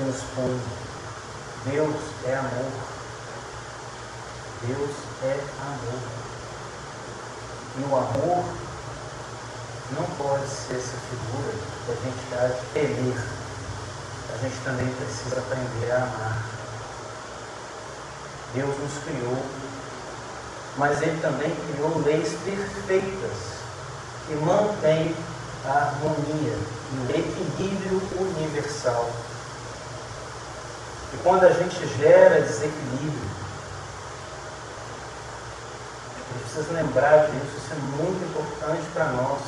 nos 0.00 0.22
põe. 0.34 0.60
Deus 1.66 1.96
é 2.26 2.34
amor. 2.34 2.72
Deus 4.66 4.90
é 5.22 5.40
amor. 5.62 6.00
E 7.76 7.82
o 7.82 7.96
amor 7.96 8.44
não 9.92 10.04
pode 10.16 10.48
ser 10.48 10.76
essa 10.76 10.96
figura 11.10 11.52
que 11.84 11.92
a 11.92 11.94
gente 12.04 12.72
temer 12.72 13.47
a 14.34 14.36
gente 14.38 14.56
também 14.64 14.86
precisa 14.94 15.38
aprender 15.38 15.90
a 15.90 15.96
amar. 15.96 16.44
Deus 18.54 18.78
nos 18.78 19.02
criou, 19.04 19.42
mas 20.76 21.02
Ele 21.02 21.20
também 21.20 21.54
criou 21.72 21.98
leis 22.04 22.34
perfeitas 22.44 23.58
que 24.26 24.34
mantêm 24.36 25.14
a 25.64 25.70
harmonia 25.70 26.58
e 26.92 26.96
o 26.96 27.10
equilíbrio 27.10 28.02
universal. 28.18 29.10
E 31.12 31.16
quando 31.18 31.44
a 31.44 31.52
gente 31.52 31.86
gera 31.98 32.42
desequilíbrio, 32.42 33.28
a 36.14 36.32
gente 36.32 36.42
precisa 36.42 36.72
lembrar 36.72 37.26
disso, 37.26 37.56
isso 37.56 37.72
é 37.72 38.02
muito 38.02 38.24
importante 38.24 38.82
para 38.92 39.04
nós. 39.12 39.40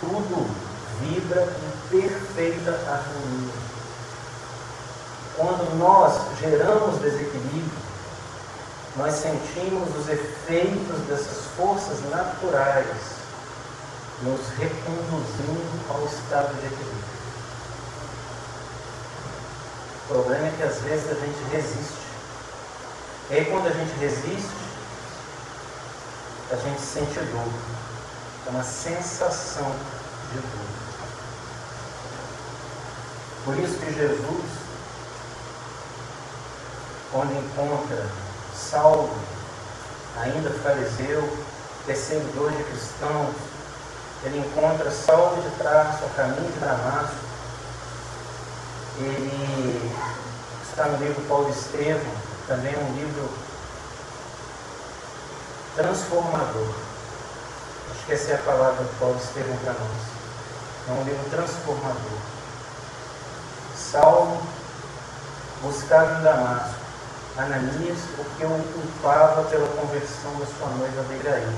Tudo 0.00 0.50
vibra 1.00 1.42
em 1.42 1.88
perfeita 2.38 2.70
harmonia. 2.70 3.52
Quando 5.36 5.76
nós 5.76 6.38
geramos 6.38 7.00
desequilíbrio, 7.00 7.88
nós 8.96 9.14
sentimos 9.14 9.88
os 9.96 10.08
efeitos 10.08 11.00
dessas 11.08 11.46
forças 11.56 12.00
naturais 12.08 12.86
nos 14.22 14.40
reconduzindo 14.56 15.84
ao 15.90 16.04
estado 16.06 16.54
de 16.60 16.66
equilíbrio. 16.66 17.18
O 20.04 20.14
problema 20.14 20.46
é 20.46 20.54
que 20.56 20.62
às 20.62 20.78
vezes 20.78 21.10
a 21.10 21.14
gente 21.14 21.42
resiste. 21.50 22.08
E 23.30 23.34
aí 23.34 23.44
quando 23.46 23.66
a 23.66 23.72
gente 23.72 23.92
resiste, 23.98 24.56
a 26.52 26.56
gente 26.56 26.80
sente 26.80 27.18
dor. 27.30 27.52
É 28.46 28.50
uma 28.50 28.64
sensação 28.64 29.70
de 30.32 30.38
dor. 30.38 30.87
Por 33.48 33.58
isso 33.60 33.78
que 33.78 33.94
Jesus, 33.94 34.44
quando 37.10 37.32
encontra 37.32 38.06
Saulo, 38.54 39.10
ainda 40.18 40.50
fariseu, 40.50 41.26
perseguidor 41.86 42.52
de 42.52 42.62
cristãos, 42.64 43.34
ele 44.22 44.40
encontra 44.40 44.90
Saulo 44.90 45.40
de 45.40 45.48
Tarso, 45.62 46.04
a 46.04 46.08
caminho 46.14 46.52
de 46.52 46.58
Damasco. 46.58 47.16
Ele 48.98 49.94
está 50.68 50.84
no 50.88 50.98
livro 50.98 51.22
Paulo 51.22 51.48
Estevam, 51.48 52.12
também 52.46 52.74
é 52.74 52.78
um 52.78 52.94
livro 52.96 53.30
transformador. 55.74 56.74
Acho 57.92 58.04
que 58.04 58.12
essa 58.12 58.32
é 58.32 58.34
a 58.34 58.42
palavra 58.42 58.84
de 58.84 58.94
Paulo 58.96 59.16
Estevam 59.16 59.56
para 59.64 59.72
nós. 59.72 60.02
É 60.86 60.92
um 60.92 61.04
livro 61.04 61.30
transformador. 61.30 62.37
Saulo 63.78 64.42
buscava 65.62 66.18
em 66.18 66.22
Damasco 66.22 66.78
Ananias 67.38 67.98
porque 68.16 68.44
o 68.44 68.64
culpava 68.72 69.44
pela 69.44 69.68
conversão 69.68 70.34
da 70.40 70.46
sua 70.46 70.68
noiva 70.76 71.00
Abigail. 71.02 71.52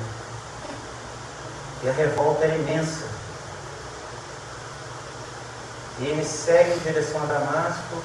E 1.83 1.89
a 1.89 1.93
revolta 1.93 2.45
era 2.45 2.55
imensa. 2.55 3.07
E 5.99 6.05
ele 6.05 6.25
segue 6.25 6.75
em 6.75 6.79
direção 6.81 7.23
a 7.23 7.27
Damasco 7.27 8.03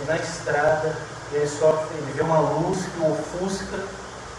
e 0.00 0.04
na 0.06 0.16
estrada 0.16 0.96
ele 1.32 1.48
sofre, 1.48 1.96
ele 1.98 2.12
vê 2.12 2.22
uma 2.22 2.40
luz 2.40 2.84
que 2.84 3.00
o 3.00 3.12
ofusca 3.12 3.84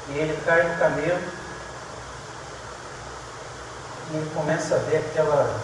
e 0.09 0.17
ele 0.17 0.41
cai 0.45 0.63
no 0.63 0.77
camelo 0.77 1.23
e 4.11 4.17
ele 4.17 4.31
começa 4.35 4.75
a 4.75 4.79
ver 4.79 4.97
aquela, 4.97 5.61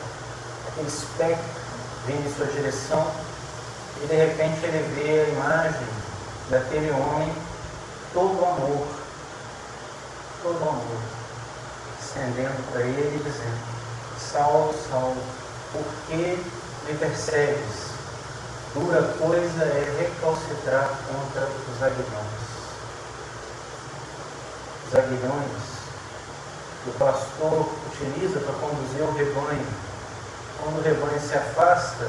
aquele 0.70 0.88
espectro 0.88 1.62
vindo 2.06 2.26
em 2.26 2.36
sua 2.36 2.48
direção 2.48 3.31
e 3.98 4.08
de 4.08 4.16
repente 4.16 4.66
ele 4.66 4.96
vê 4.96 5.22
a 5.22 5.30
imagem 5.30 5.88
daquele 6.50 6.92
homem, 6.92 7.34
todo 8.14 8.46
amor, 8.46 8.88
todo 10.42 10.70
amor, 10.70 11.02
estendendo 12.02 12.72
para 12.72 12.82
ele 12.82 13.18
e 13.18 13.24
dizendo: 13.24 13.60
Saulo, 14.20 14.74
Saulo, 14.90 15.22
por 15.72 15.84
que 16.08 16.44
me 16.88 16.98
persegues? 16.98 17.92
Dura 18.74 19.02
coisa 19.20 19.64
é 19.64 19.98
recalcitrar 20.00 20.90
contra 21.08 21.46
os 21.46 21.84
aguilhões. 21.84 22.52
Os 24.88 24.96
aguilhões 24.96 25.72
que 26.84 26.90
o 26.90 26.94
pastor 26.94 27.70
utiliza 27.92 28.40
para 28.40 28.54
conduzir 28.54 29.02
o 29.02 29.14
rebanho. 29.14 29.68
Quando 30.62 30.80
o 30.80 30.82
rebanho 30.82 31.20
se 31.20 31.36
afasta 31.36 32.08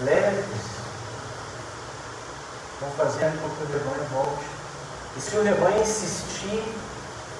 leves 0.00 0.76
vão 2.80 2.90
fazendo 2.90 3.40
com 3.40 3.48
que 3.56 3.62
o 3.62 3.78
rebanho 3.78 4.08
volte. 4.12 4.46
E 5.16 5.20
se 5.20 5.36
o 5.36 5.42
rebanho 5.42 5.80
insistir, 5.80 6.62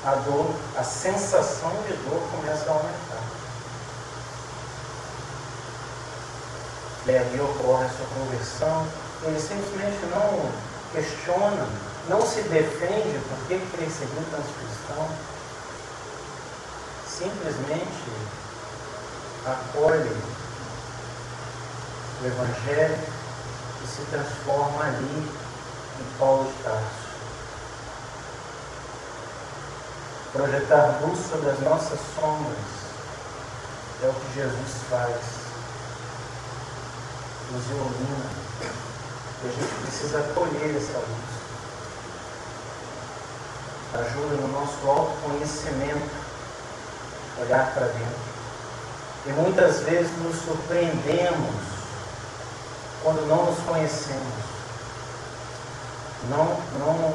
a 0.05 0.15
dor, 0.15 0.55
a 0.77 0.85
sensação 0.85 1.71
de 1.87 1.93
dor 2.09 2.23
começa 2.31 2.71
a 2.71 2.75
aumentar. 2.75 3.23
E 7.07 7.17
ali 7.17 7.41
ocorre 7.41 7.85
a 7.85 7.89
sua 7.89 8.07
conversão. 8.19 8.87
Ele 9.23 9.41
simplesmente 9.41 9.99
não 10.07 10.51
questiona, 10.93 11.69
não 12.09 12.23
se 12.23 12.43
defende 12.43 13.19
por 13.29 13.47
que 13.47 13.55
ele 13.55 13.91
seguiu 13.91 14.23
tantos 14.31 14.51
cristãos. 14.57 15.11
Simplesmente 17.07 18.13
acolhe 19.45 20.36
o 22.23 22.27
Evangelho 22.27 22.99
e 23.83 23.87
se 23.87 24.03
transforma 24.11 24.85
ali 24.85 25.31
em 26.01 26.19
Paulo 26.19 26.51
de 26.51 26.63
Tarso. 26.63 27.07
Projetar 30.33 31.01
luz 31.03 31.19
sobre 31.31 31.51
as 31.51 31.61
nossas 31.61 31.99
sombras 32.15 32.77
é 34.03 34.09
o 34.09 34.13
que 34.13 34.35
Jesus 34.35 34.71
faz. 34.91 35.17
Nos 37.53 37.65
ilumina. 37.71 38.31
E 39.43 39.49
a 39.49 39.53
gente 39.53 39.75
precisa 39.83 40.19
acolher 40.19 40.77
essa 40.77 40.99
luz. 40.99 41.37
Ajuda 43.95 44.37
no 44.43 44.49
nosso 44.49 44.89
autoconhecimento, 44.89 46.11
olhar 47.41 47.73
para 47.73 47.87
dentro. 47.87 48.27
E 49.27 49.31
muitas 49.31 49.81
vezes 49.81 50.11
nos 50.19 50.37
surpreendemos 50.37 51.76
quando 53.07 53.25
não 53.29 53.45
nos 53.45 53.61
conhecemos. 53.61 54.35
Não, 56.29 56.45
não, 56.81 57.15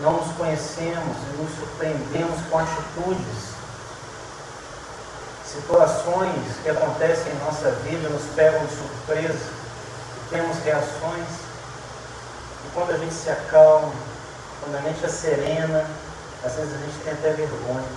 não 0.00 0.12
nos 0.12 0.34
conhecemos 0.34 1.14
e 1.28 1.42
nos 1.42 1.54
surpreendemos 1.58 2.40
com 2.48 2.58
atitudes, 2.58 3.52
situações 5.44 6.40
que 6.62 6.70
acontecem 6.70 7.30
em 7.30 7.44
nossa 7.44 7.70
vida, 7.84 8.08
nos 8.08 8.22
pegam 8.34 8.64
de 8.64 8.76
surpresa, 8.76 9.50
temos 10.30 10.56
reações 10.64 11.28
E 12.64 12.70
quando 12.72 12.92
a 12.92 12.96
gente 12.96 13.12
se 13.12 13.28
acalma, 13.28 13.92
quando 14.62 14.74
a 14.74 14.80
mente 14.80 15.04
é 15.04 15.08
serena, 15.08 15.84
às 16.42 16.54
vezes 16.54 16.72
a 16.72 16.78
gente 16.78 17.04
tem 17.04 17.12
até 17.12 17.32
vergonha. 17.34 17.88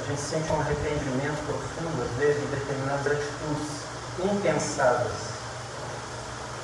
A 0.00 0.08
gente 0.08 0.20
sente 0.20 0.52
um 0.52 0.60
arrependimento 0.60 1.44
profundo, 1.44 2.02
às 2.02 2.18
vezes, 2.18 2.40
de 2.40 2.46
determinadas 2.46 3.06
atitudes 3.06 3.82
impensadas. 4.20 5.31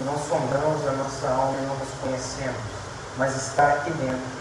Não 0.01 0.17
sondamos 0.17 0.87
a 0.87 0.93
nossa 0.93 1.29
alma 1.29 1.59
e 1.59 1.67
não 1.67 1.77
nos 1.77 1.89
conhecemos, 2.01 2.61
mas 3.17 3.37
está 3.37 3.67
aqui 3.69 3.91
dentro. 3.93 4.39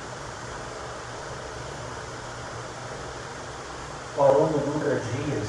O 4.18 4.24
Haroldo 4.24 4.60
Dutra 4.60 5.00
Dias 5.00 5.48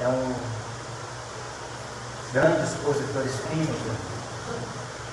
é 0.00 0.08
um 0.08 0.34
grande 2.32 2.62
expositor 2.64 3.24
espírita, 3.24 3.90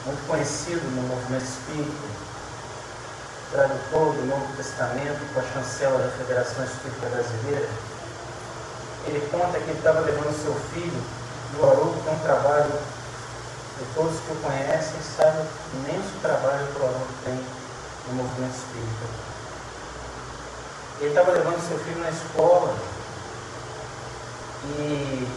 muito 0.06 0.28
conhecido 0.28 0.84
no 0.96 1.08
movimento 1.08 1.46
espírita, 1.46 2.08
tradutor 3.52 4.14
do 4.14 4.26
Novo 4.28 4.56
Testamento 4.58 5.34
com 5.34 5.40
a 5.40 5.44
chancela 5.44 6.00
da 6.00 6.12
Federação 6.12 6.66
Espírita 6.66 7.10
Brasileira. 7.10 7.70
Ele 9.08 9.30
conta 9.32 9.60
que 9.60 9.70
ele 9.70 9.78
estava 9.78 10.00
levando 10.02 10.44
seu 10.44 10.54
filho 10.74 11.04
do 11.54 11.64
Haroldo 11.64 12.04
para 12.04 12.14
um 12.14 12.20
trabalho, 12.20 12.72
e 13.78 13.86
todos 13.94 14.20
que 14.22 14.32
o 14.32 14.36
conhecem 14.38 15.02
sabem 15.18 15.42
o 15.42 15.78
imenso 15.80 16.20
trabalho 16.22 16.66
que 16.68 16.80
o 16.80 16.86
Haroldo 16.86 17.14
tem 17.26 17.46
no 18.08 18.14
movimento 18.14 18.56
espírita. 18.56 19.26
Ele 21.02 21.10
estava 21.10 21.32
levando 21.32 21.68
seu 21.68 21.78
filho 21.80 22.00
na 22.00 22.10
escola 22.10 22.74
e 24.64 25.28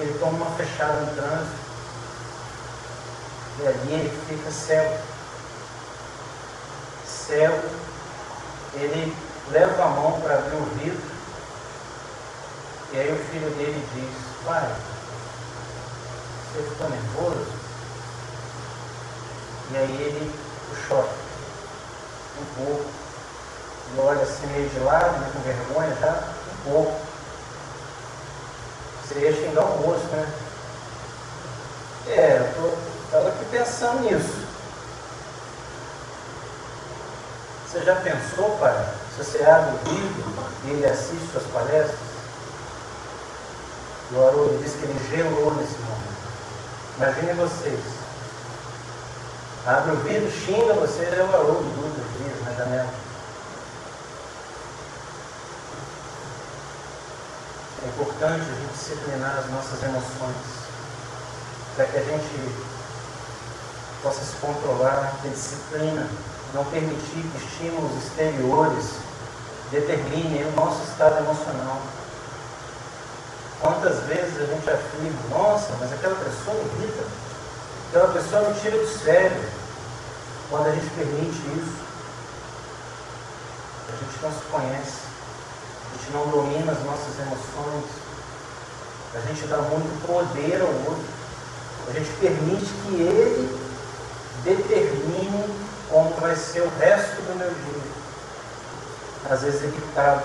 ele 0.00 0.18
toma 0.18 0.32
uma 0.32 0.56
fechada 0.56 1.00
no 1.00 1.14
trânsito. 1.14 1.60
E 3.60 3.68
ali 3.68 3.92
ele 3.92 4.22
fica 4.28 4.50
cego. 4.50 4.98
Cego, 7.06 7.68
ele 8.74 9.16
leva 9.50 9.84
a 9.84 9.88
mão 9.88 10.20
para 10.20 10.38
abrir 10.38 10.56
o 10.56 10.64
vidro. 10.76 11.10
E 12.92 12.98
aí 12.98 13.12
o 13.12 13.24
filho 13.30 13.50
dele 13.50 13.88
diz, 13.94 14.44
pai, 14.44 14.74
você 16.52 16.62
ficou 16.62 16.90
nervoso? 16.90 17.59
E 19.72 19.76
aí 19.76 20.02
ele 20.02 20.32
o 20.72 20.88
choca 20.88 21.08
um 22.40 22.64
pouco. 22.64 22.90
Ele 23.90 24.00
olha 24.00 24.22
assim 24.22 24.46
meio 24.48 24.68
de 24.68 24.78
lado, 24.80 25.18
né, 25.18 25.30
com 25.32 25.40
vergonha 25.40 25.96
já, 26.00 26.22
um 26.52 26.70
pouco. 26.70 27.00
Você 29.04 29.18
ia 29.18 29.32
xingar 29.32 29.64
o 29.64 29.78
moço, 29.86 30.04
né? 30.06 30.32
É, 32.08 32.52
eu 32.56 32.78
estava 33.04 33.28
aqui 33.28 33.44
pensando 33.50 34.00
nisso. 34.00 34.46
Você 37.66 37.80
já 37.84 37.94
pensou, 37.96 38.56
pai, 38.58 38.94
se 39.16 39.24
você 39.24 39.44
abre 39.44 39.70
o 39.70 39.92
livro 39.92 40.34
e 40.64 40.70
ele 40.70 40.86
assiste 40.86 41.30
suas 41.32 41.44
palestras? 41.52 42.10
O 44.12 44.26
Haroldo 44.26 44.58
disse 44.60 44.76
que 44.78 44.84
ele 44.84 45.08
gelou 45.08 45.54
nesse 45.54 45.78
momento. 45.78 46.10
Imaginem 46.96 47.34
vocês. 47.34 47.80
Abre 49.66 49.92
o 49.92 49.96
vidro, 49.96 50.30
xinga 50.30 50.72
você, 50.72 51.02
é 51.04 51.22
o 51.22 51.34
Haroldo 51.34 51.68
Dutra 51.76 52.02
Dias 52.16 52.44
na 52.46 52.52
janela. 52.52 52.88
É 57.84 57.88
importante 57.88 58.40
a 58.40 58.54
gente 58.54 58.72
disciplinar 58.72 59.38
as 59.38 59.50
nossas 59.50 59.82
emoções, 59.82 60.36
para 61.76 61.84
que 61.84 61.98
a 61.98 62.02
gente 62.02 62.54
possa 64.02 64.24
se 64.24 64.36
controlar, 64.36 65.12
ter 65.20 65.28
disciplina, 65.28 66.08
não 66.54 66.64
permitir 66.64 67.22
que 67.30 67.44
estímulos 67.44 68.02
exteriores 68.02 68.86
determinem 69.70 70.46
o 70.46 70.52
nosso 70.52 70.82
estado 70.84 71.18
emocional. 71.18 71.82
Quantas 73.60 74.00
vezes 74.04 74.40
a 74.40 74.46
gente 74.46 74.70
afirma, 74.70 75.20
nossa, 75.28 75.74
mas 75.78 75.92
aquela 75.92 76.16
pessoa 76.16 76.56
me 76.64 76.86
irrita, 77.90 77.98
aquela 77.98 78.12
pessoa 78.12 78.48
me 78.48 78.60
tira 78.60 78.78
do 78.78 78.86
sério, 78.86 79.44
quando 80.48 80.66
a 80.66 80.72
gente 80.72 80.90
permite 80.90 81.38
isso, 81.60 81.80
a 83.88 83.92
gente 83.92 84.22
não 84.22 84.32
se 84.32 84.44
conhece 84.50 85.10
a 85.90 85.98
gente 85.98 86.12
não 86.12 86.26
domina 86.28 86.72
as 86.72 86.84
nossas 86.84 87.18
emoções, 87.18 87.84
a 89.14 89.20
gente 89.26 89.46
dá 89.48 89.56
muito 89.58 90.06
poder 90.06 90.60
ao 90.60 90.68
outro, 90.68 91.04
a 91.88 91.92
gente 91.92 92.10
permite 92.20 92.66
que 92.66 92.94
ele 92.94 93.58
determine 94.44 95.68
como 95.88 96.14
vai 96.20 96.36
ser 96.36 96.60
o 96.60 96.70
resto 96.78 97.16
do 97.22 97.36
meu 97.36 97.48
dia. 97.50 97.90
Às 99.28 99.42
vezes 99.42 99.62
irritado. 99.62 100.22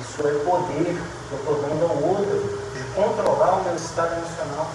Isso 0.00 0.26
é 0.26 0.32
poder 0.44 0.84
que 0.84 1.32
eu 1.32 1.38
estou 1.38 1.62
dando 1.62 1.84
ao 1.84 2.02
outro 2.10 2.60
de 2.72 2.84
controlar 2.94 3.56
o 3.56 3.64
meu 3.64 3.74
estado 3.74 4.12
emocional. 4.12 4.70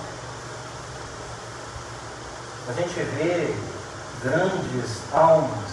A 2.68 2.74
gente 2.74 2.94
vê 2.94 3.56
grandes 4.24 5.02
almas, 5.12 5.72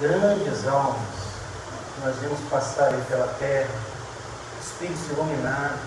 grandes 0.00 0.66
almas, 0.68 0.98
nós 2.02 2.16
vimos 2.20 2.38
passar 2.48 2.92
pela 3.08 3.26
terra, 3.38 3.74
espíritos 4.62 5.08
iluminados, 5.10 5.80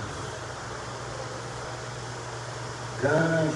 Gandhi, 3.01 3.55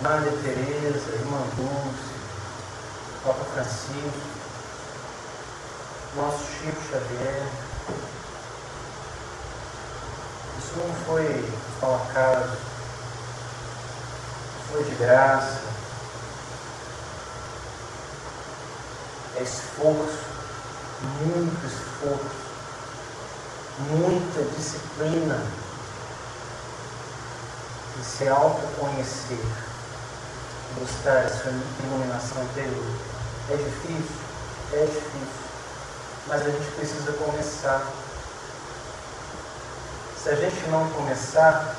Maria 0.00 0.32
Teresa, 0.42 1.10
Irmã 1.12 1.42
Dulce, 1.56 2.10
Papa 3.22 3.44
Francisco, 3.52 4.30
nosso 6.16 6.44
Chico 6.44 6.80
Xavier. 6.90 7.46
Isso 10.58 10.78
não 10.78 10.94
foi 11.04 11.52
ao 11.82 11.96
acaso, 11.96 12.69
foi 14.72 14.84
de 14.84 14.94
graça, 14.96 15.60
é 19.36 19.42
esforço 19.42 20.30
muito 21.02 21.66
esforço, 21.66 22.36
muita 23.88 24.42
disciplina 24.54 25.40
de 27.96 28.04
se 28.04 28.28
autoconhecer, 28.28 29.44
buscar 30.78 31.24
essa 31.24 31.52
iluminação 31.82 32.42
interior. 32.44 32.96
É 33.50 33.56
difícil? 33.56 34.16
É 34.72 34.84
difícil. 34.84 35.40
Mas 36.26 36.42
a 36.42 36.50
gente 36.50 36.70
precisa 36.72 37.12
começar. 37.12 37.86
Se 40.22 40.28
a 40.28 40.34
gente 40.36 40.68
não 40.68 40.88
começar, 40.90 41.76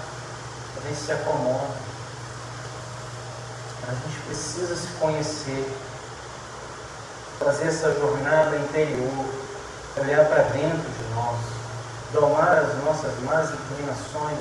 a 0.78 0.88
gente 0.88 1.00
se 1.00 1.12
acomoda. 1.12 1.91
A 3.88 3.94
gente 3.94 4.20
precisa 4.28 4.76
se 4.76 4.88
conhecer 5.00 5.66
fazer 7.44 7.70
essa 7.70 7.92
jornada 7.94 8.56
interior, 8.56 9.26
olhar 9.98 10.26
para 10.26 10.44
dentro 10.44 10.78
de 10.78 11.16
nós, 11.16 11.40
domar 12.14 12.60
as 12.60 12.84
nossas 12.84 13.20
más 13.24 13.50
inclinações. 13.50 14.38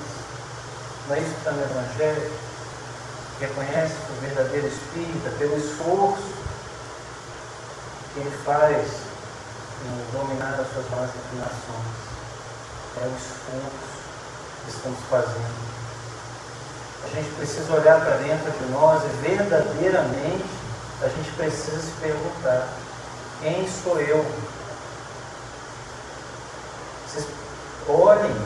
Não 1.09 1.17
é 1.17 1.21
isso 1.21 1.31
que 1.31 1.39
está 1.39 1.53
no 1.53 1.63
Evangelho? 1.63 2.31
Reconhece 3.41 3.95
o 4.11 4.21
verdadeiro 4.21 4.67
espírita 4.67 5.31
pelo 5.39 5.57
esforço 5.57 6.41
que 8.13 8.21
ele 8.21 8.39
faz 8.45 8.87
em 9.87 10.13
dominar 10.13 10.61
as 10.61 10.71
suas 10.73 10.91
más 10.91 11.09
inclinações. 11.09 12.11
É 13.01 13.07
o 13.07 13.17
esforço 13.17 13.91
que 14.65 14.71
estamos 14.71 14.99
fazendo. 15.09 15.70
A 17.05 17.09
gente 17.09 17.31
precisa 17.37 17.73
olhar 17.73 18.01
para 18.01 18.17
dentro 18.17 18.51
de 18.51 18.73
nós 18.73 19.03
e 19.05 19.29
verdadeiramente 19.29 20.45
a 21.03 21.09
gente 21.09 21.31
precisa 21.33 21.81
se 21.81 21.93
perguntar 22.01 22.69
quem 23.41 23.67
sou 23.67 23.99
eu? 23.99 24.23
Vocês 27.09 27.27
olhem 27.89 28.37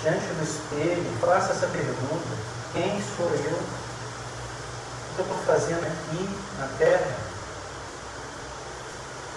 diante 0.00 0.26
do 0.26 0.44
espelho, 0.44 1.18
faça 1.20 1.52
essa 1.52 1.66
pergunta: 1.66 2.28
quem 2.72 3.02
sou 3.16 3.26
eu? 3.26 3.58
O 3.58 5.14
que 5.16 5.18
eu 5.18 5.24
estou 5.24 5.38
fazendo 5.44 5.84
aqui 5.84 6.30
na 6.56 6.68
Terra? 6.78 7.16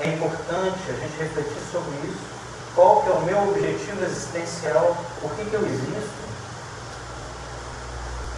É 0.02 0.10
importante 0.10 0.78
a 0.88 0.94
gente 0.94 1.18
refletir 1.18 1.62
sobre 1.72 1.96
isso. 2.08 2.38
Qual 2.76 3.02
que 3.02 3.10
é 3.10 3.14
o 3.14 3.22
meu 3.22 3.50
objetivo 3.50 4.06
existencial? 4.06 4.96
Por 5.20 5.32
que, 5.32 5.46
que 5.46 5.54
eu 5.56 5.66
existo? 5.66 6.27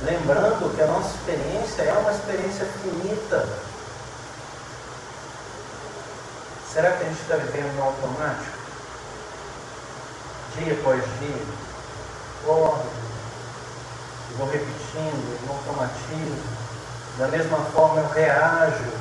Lembrando 0.04 0.76
que 0.76 0.82
a 0.82 0.88
nossa 0.88 1.10
experiência 1.16 1.82
é 1.84 1.93
uma 1.93 2.12
experiência 2.12 2.66
finita. 2.82 3.47
Será 6.74 6.91
que 6.91 7.04
a 7.04 7.08
gente 7.08 7.22
está 7.22 7.36
vivendo 7.36 7.76
no 7.76 7.84
automático? 7.84 8.58
Dia 10.58 10.74
após 10.74 11.04
dia, 11.20 11.43
acordo, 12.50 12.89
vou 14.38 14.50
repetindo, 14.50 15.47
não 15.47 15.56
automatizo. 15.56 16.60
Da 17.18 17.28
mesma 17.28 17.58
forma, 17.74 18.02
eu 18.02 18.10
reajo 18.10 18.91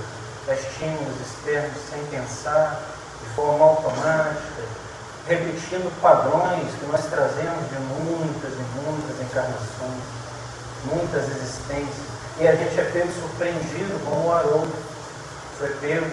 a 0.49 0.55
estímulos 0.55 1.21
externos 1.21 1.79
sem 1.89 2.05
pensar, 2.07 2.83
de 3.23 3.35
forma 3.35 3.65
automática, 3.65 4.63
repetindo 5.29 5.93
padrões 6.01 6.75
que 6.79 6.87
nós 6.87 7.05
trazemos 7.07 7.69
de 7.69 7.79
muitas 7.79 8.53
e 8.53 8.81
muitas 8.81 9.21
encarnações, 9.21 10.03
muitas 10.85 11.29
existências. 11.29 12.09
E 12.39 12.47
a 12.47 12.55
gente 12.55 12.79
é 12.79 12.85
pego 12.85 13.13
surpreendido 13.13 13.99
como 14.05 14.29
o 14.29 14.33
Haroldo 14.33 14.73
foi 15.59 15.69
pego. 15.81 16.07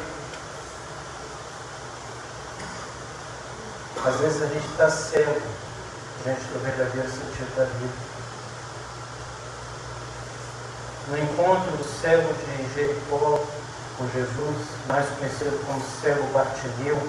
Às 4.03 4.15
vezes 4.19 4.41
a 4.41 4.47
gente 4.47 4.67
está 4.67 4.89
cego 4.89 5.41
diante 6.23 6.41
do 6.45 6.63
verdadeiro 6.63 7.09
sentido 7.09 7.55
da 7.55 7.65
vida. 7.65 7.93
No 11.07 11.17
encontro 11.19 11.77
do 11.77 11.83
cego 11.83 12.33
de 12.33 12.73
Jericó 12.73 13.39
com 13.97 14.09
Jesus, 14.09 14.67
mais 14.87 15.07
conhecido 15.17 15.63
como 15.65 15.81
cego 16.01 16.23
Bartimeu, 16.33 16.99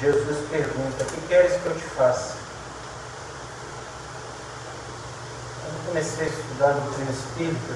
Jesus 0.00 0.48
pergunta: 0.48 1.04
O 1.04 1.06
que 1.06 1.20
queres 1.28 1.60
que 1.60 1.66
eu 1.66 1.74
te 1.74 1.84
faça? 1.84 2.36
Quando 5.62 5.69
comecei 5.86 6.26
a 6.26 6.28
estudar 6.28 6.70
a 6.70 6.72
doutrina 6.72 7.10
espírita, 7.10 7.74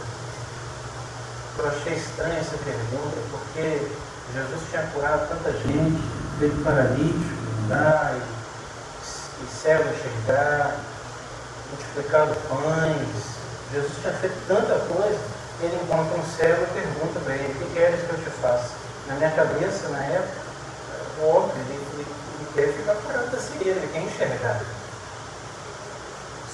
eu 1.59 1.69
achei 1.69 1.95
estranha 1.95 2.39
essa 2.41 2.57
pergunta, 2.59 3.17
porque 3.31 3.89
Jesus 4.35 4.61
tinha 4.71 4.83
curado 4.89 5.29
tanta 5.29 5.53
gente, 5.53 6.03
teve 6.41 6.65
paralítico, 6.65 7.35
andar, 7.65 8.17
e, 8.17 9.45
e 9.45 9.47
cego 9.63 9.85
enxergar, 9.85 10.77
multiplicado 11.71 12.35
pães. 12.49 13.35
Jesus 13.73 13.93
tinha 14.01 14.13
feito 14.15 14.37
tanta 14.49 14.79
coisa, 14.93 15.21
ele 15.61 15.77
encontra 15.83 16.19
um 16.19 16.25
cego 16.37 16.65
e 16.65 16.81
pergunta 16.81 17.21
para 17.21 17.35
ele, 17.35 17.53
o 17.53 17.67
que 17.67 17.75
queres 17.75 18.01
que 18.01 18.11
eu 18.11 18.19
te 18.19 18.31
faça? 18.41 18.71
Na 19.07 19.15
minha 19.15 19.31
cabeça, 19.31 19.89
na 19.89 20.03
época, 20.05 20.43
óbvio, 21.23 21.63
ele, 21.69 21.81
ele, 21.95 22.07
ele 22.41 22.49
quer 22.55 22.73
ficar 22.73 22.95
curado 22.97 23.31
da 23.31 23.39
cegueira, 23.39 23.79
ele 23.79 23.93
quer 23.93 24.03
enxergar. 24.03 24.61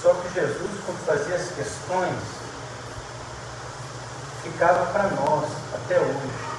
Só 0.01 0.15
que 0.15 0.33
Jesus, 0.33 0.71
quando 0.83 1.05
fazia 1.05 1.35
as 1.35 1.49
questões, 1.49 2.17
ficava 4.41 4.87
para 4.87 5.03
nós, 5.09 5.47
até 5.75 5.99
hoje. 5.99 6.51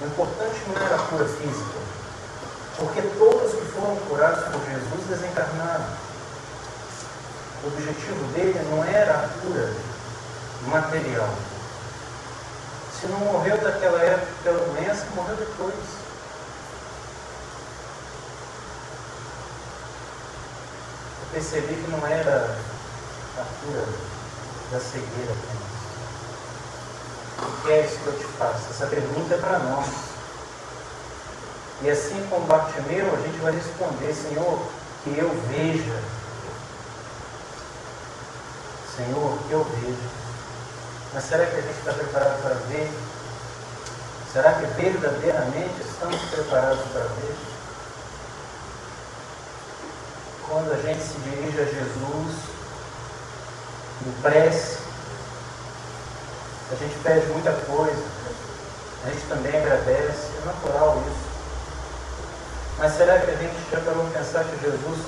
O 0.00 0.06
importante 0.06 0.60
não 0.68 0.86
era 0.86 0.94
a 0.94 1.06
cura 1.06 1.26
física, 1.26 1.78
porque 2.78 3.02
todos 3.18 3.52
que 3.52 3.72
foram 3.72 3.96
curados 4.08 4.42
por 4.44 4.60
Jesus 4.64 5.06
desencarnaram. 5.06 5.84
O 7.62 7.66
objetivo 7.66 8.24
dele 8.32 8.58
não 8.70 8.82
era 8.82 9.12
a 9.12 9.28
cura 9.40 9.72
material. 10.68 11.28
Se 12.98 13.06
não 13.08 13.18
morreu 13.18 13.58
daquela 13.58 14.00
época 14.00 14.32
pela 14.42 14.64
doença, 14.66 15.06
morreu 15.14 15.36
depois. 15.36 15.74
Percebi 21.32 21.74
que 21.74 21.90
não 21.90 22.06
era 22.06 22.56
a 23.38 23.44
cura 23.64 23.84
da 24.70 24.78
cegueira 24.78 25.32
apenas. 25.32 25.72
O 27.38 27.62
que 27.62 27.72
é 27.72 27.86
isso 27.86 27.98
que 27.98 28.06
eu 28.06 28.18
te 28.18 28.24
faço? 28.38 28.70
Essa 28.70 28.86
pergunta 28.86 29.34
é 29.34 29.38
para 29.38 29.58
nós. 29.58 29.88
E 31.82 31.90
assim 31.90 32.24
como 32.30 32.46
Bartimeu, 32.46 33.12
a 33.12 33.20
gente 33.26 33.38
vai 33.38 33.52
responder, 33.52 34.14
Senhor, 34.14 34.62
que 35.02 35.18
eu 35.18 35.30
veja. 35.48 36.00
Senhor, 38.96 39.38
que 39.48 39.52
eu 39.52 39.64
veja. 39.64 40.22
Mas 41.14 41.24
será 41.24 41.46
que 41.46 41.56
a 41.56 41.60
gente 41.60 41.78
está 41.78 41.92
preparado 41.92 42.42
para 42.42 42.54
ver? 42.68 42.90
Será 44.32 44.52
que 44.52 44.66
verdadeiramente 44.80 45.82
estamos 45.82 46.20
preparados 46.30 46.84
para 46.92 47.02
ver? 47.02 47.51
Quando 50.48 50.72
a 50.72 50.76
gente 50.76 51.02
se 51.02 51.18
dirige 51.18 51.60
a 51.60 51.64
Jesus, 51.64 52.34
em 54.06 54.12
prece, 54.22 54.78
a 56.70 56.74
gente 56.74 56.94
pede 57.02 57.26
muita 57.28 57.52
coisa, 57.52 58.02
a 59.04 59.10
gente 59.10 59.26
também 59.28 59.56
agradece, 59.56 60.30
é 60.42 60.46
natural 60.46 61.02
isso. 61.06 61.32
Mas 62.78 62.92
será 62.94 63.18
que 63.20 63.30
a 63.30 63.36
gente 63.36 63.54
já 63.70 63.80
parou 63.80 64.04
pensar 64.06 64.44
que 64.44 64.64
Jesus 64.64 64.98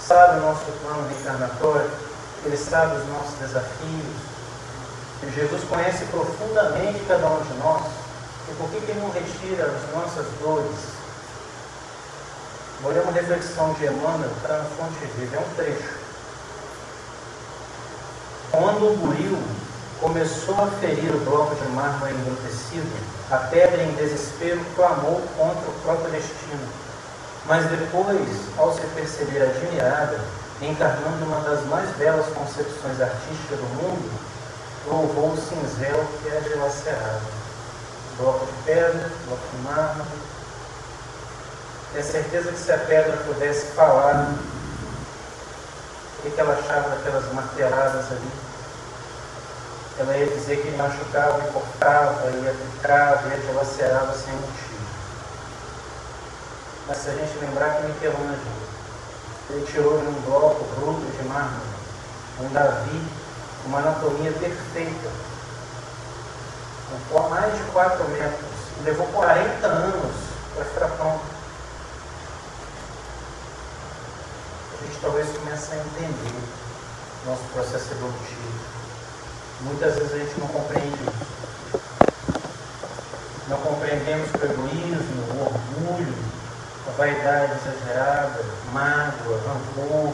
sabe 0.00 0.38
o 0.38 0.42
nosso 0.42 0.64
plano 0.82 1.08
reencarnatório? 1.08 1.90
Ele 2.44 2.56
sabe 2.56 2.96
os 2.96 3.08
nossos 3.08 3.38
desafios? 3.38 4.16
Que 5.20 5.30
Jesus 5.30 5.62
conhece 5.64 6.04
profundamente 6.06 7.04
cada 7.06 7.26
um 7.28 7.42
de 7.42 7.54
nós? 7.54 7.84
E 8.50 8.54
por 8.54 8.68
que, 8.70 8.80
que 8.80 8.90
Ele 8.90 9.00
não 9.00 9.10
retira 9.10 9.64
as 9.64 9.94
nossas 9.94 10.26
dores? 10.40 11.03
Olha 12.82 13.02
uma 13.02 13.12
reflexão 13.12 13.72
de 13.74 13.86
Emmanuel, 13.86 14.30
está 14.36 14.58
na 14.58 14.64
fonte 14.64 15.06
viva, 15.16 15.36
é 15.36 15.38
um 15.38 15.54
trecho. 15.54 15.94
Quando 18.50 18.92
o 18.92 18.96
buril 18.96 19.38
começou 20.00 20.54
a 20.60 20.66
ferir 20.80 21.14
o 21.14 21.20
bloco 21.20 21.54
de 21.54 21.68
mármore 21.68 22.12
engrandecido, 22.12 22.90
a 23.30 23.38
pedra 23.38 23.82
em 23.82 23.92
desespero 23.94 24.60
clamou 24.76 25.22
contra 25.36 25.68
o 25.68 25.80
próprio 25.82 26.10
destino. 26.10 26.68
Mas 27.46 27.64
depois, 27.66 28.28
ao 28.58 28.72
se 28.74 28.86
perceber 28.88 29.42
admirada, 29.42 30.20
encarnando 30.60 31.24
uma 31.24 31.40
das 31.40 31.64
mais 31.66 31.88
belas 31.96 32.26
concepções 32.26 33.00
artísticas 33.00 33.58
do 33.58 33.82
mundo, 33.82 34.10
louvou 34.86 35.32
o 35.32 35.36
cinzel 35.36 36.04
que 36.22 36.28
é 36.28 36.40
dilacerado. 36.40 37.22
Bloco 38.18 38.46
de 38.46 38.52
pedra, 38.64 39.10
bloco 39.26 39.42
de 39.52 39.62
mármore. 39.62 40.23
Tenho 41.94 42.06
certeza 42.06 42.50
que 42.50 42.58
se 42.58 42.72
a 42.72 42.78
pedra 42.78 43.16
pudesse 43.18 43.66
falar, 43.66 44.34
o 46.24 46.28
que 46.28 46.40
ela 46.40 46.54
achava 46.54 46.88
daquelas 46.88 47.32
marteladas 47.32 48.10
ali? 48.10 48.32
Ela 50.00 50.16
ia 50.16 50.26
dizer 50.26 50.56
que 50.56 50.76
machucava 50.76 51.38
e 51.46 51.52
cortava, 51.52 52.30
ia 52.32 52.52
picava, 52.52 53.28
ia 53.28 53.36
dilacerava 53.36 54.12
sem 54.12 54.34
motivo. 54.34 54.84
Mas 56.88 56.96
se 56.96 57.10
a 57.10 57.12
gente 57.12 57.38
lembrar 57.38 57.76
que 57.76 57.86
Michelangelo, 57.86 58.38
ele 59.50 59.66
tirou 59.66 60.00
de 60.00 60.06
um 60.08 60.20
bloco 60.22 60.64
bruto 60.74 61.16
de 61.16 61.28
mármore, 61.28 61.62
um 62.40 62.48
Davi, 62.48 63.06
uma 63.66 63.78
anatomia 63.78 64.32
perfeita, 64.32 65.10
com 67.08 67.28
mais 67.28 67.56
de 67.56 67.62
4 67.70 68.08
metros, 68.08 68.50
levou 68.82 69.06
40 69.06 69.64
anos 69.64 70.16
para 70.56 70.64
ficar 70.64 70.88
pronto. 70.96 71.33
A 74.84 74.86
gente 74.86 75.00
talvez 75.00 75.26
comece 75.38 75.72
a 75.72 75.76
entender 75.76 76.34
nosso 77.24 77.42
processo 77.54 77.90
evolutivo. 77.92 78.52
Muitas 79.62 79.94
vezes 79.94 80.12
a 80.12 80.18
gente 80.18 80.38
não 80.38 80.46
compreende 80.48 80.98
isso. 81.00 81.34
Não 83.48 83.56
compreendemos 83.58 84.28
o 84.30 84.44
egoísmo, 84.44 85.22
o 85.32 85.40
orgulho, 85.40 86.14
a 86.86 86.90
vaidade 86.98 87.52
exagerada, 87.52 88.44
mágoa, 88.74 89.40
rancor. 89.46 90.12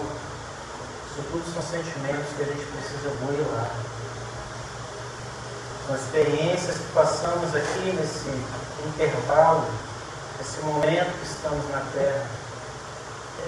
Isso 1.11 1.23
tudo 1.33 1.53
são 1.53 1.63
sentimentos 1.63 2.33
que 2.37 2.43
a 2.43 2.47
gente 2.47 2.65
precisa 2.67 3.11
burilar. 3.21 3.71
São 5.87 5.97
experiências 5.97 6.77
que 6.77 6.93
passamos 6.95 7.57
aqui 7.57 7.93
nesse 7.93 8.31
intervalo, 8.87 9.67
nesse 10.39 10.61
momento 10.61 11.19
que 11.19 11.27
estamos 11.27 11.69
na 11.71 11.83
Terra. 11.93 12.50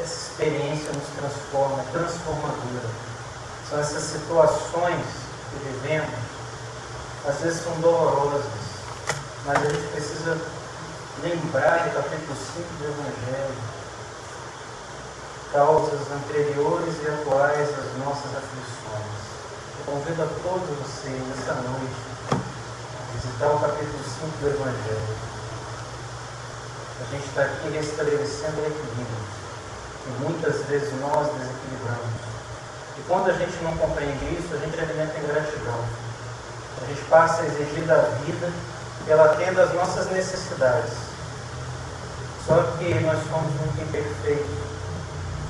Essa 0.00 0.30
experiência 0.30 0.92
nos 0.92 1.08
transforma, 1.18 1.80
é 1.80 1.92
transformadora. 1.92 2.90
São 3.68 3.80
essas 3.80 4.02
situações 4.02 5.04
que 5.50 5.58
vivemos, 5.64 6.14
às 7.26 7.40
vezes 7.40 7.62
são 7.62 7.72
dolorosas, 7.80 8.44
mas 9.46 9.58
a 9.58 9.68
gente 9.68 9.88
precisa 9.92 10.38
lembrar 11.22 11.88
do 11.88 11.94
capítulo 11.94 12.34
5 12.34 12.68
do 12.78 12.84
Evangelho, 12.84 13.54
causas 15.52 16.00
anteriores 16.10 16.94
e 17.02 17.08
atuais 17.08 17.68
das 17.76 17.98
nossas 18.04 18.30
aflições. 18.34 19.22
Eu 19.78 19.92
convido 19.92 20.22
a 20.22 20.26
todos 20.42 20.68
vocês 20.78 21.20
nessa 21.28 21.54
noite 21.54 21.94
a 22.30 23.12
visitar 23.14 23.48
o 23.48 23.60
capítulo 23.60 24.02
5 24.02 24.38
do 24.40 24.48
Evangelho. 24.48 25.16
A 27.00 27.04
gente 27.10 27.26
está 27.26 27.42
aqui 27.42 27.68
restabelecendo 27.68 28.60
o 28.60 28.66
equilíbrio, 28.66 29.41
que 30.02 30.10
muitas 30.22 30.64
vezes 30.66 30.92
nós 31.00 31.26
desequilibramos. 31.32 32.22
E 32.98 33.02
quando 33.08 33.30
a 33.30 33.32
gente 33.32 33.62
não 33.62 33.76
compreende 33.76 34.24
isso, 34.38 34.54
a 34.54 34.58
gente 34.58 34.78
alimenta 34.78 35.18
ingratidão. 35.18 35.84
A 36.82 36.86
gente 36.86 37.02
passa 37.08 37.42
a 37.42 37.46
exigir 37.46 37.84
da 37.84 38.00
vida 38.24 38.50
que 39.04 39.10
ela 39.10 39.26
atenda 39.26 39.62
às 39.62 39.74
nossas 39.74 40.10
necessidades. 40.10 40.92
Só 42.46 42.60
que 42.78 42.94
nós 43.00 43.18
somos 43.30 43.52
muito 43.54 43.82
imperfeitos 43.82 44.62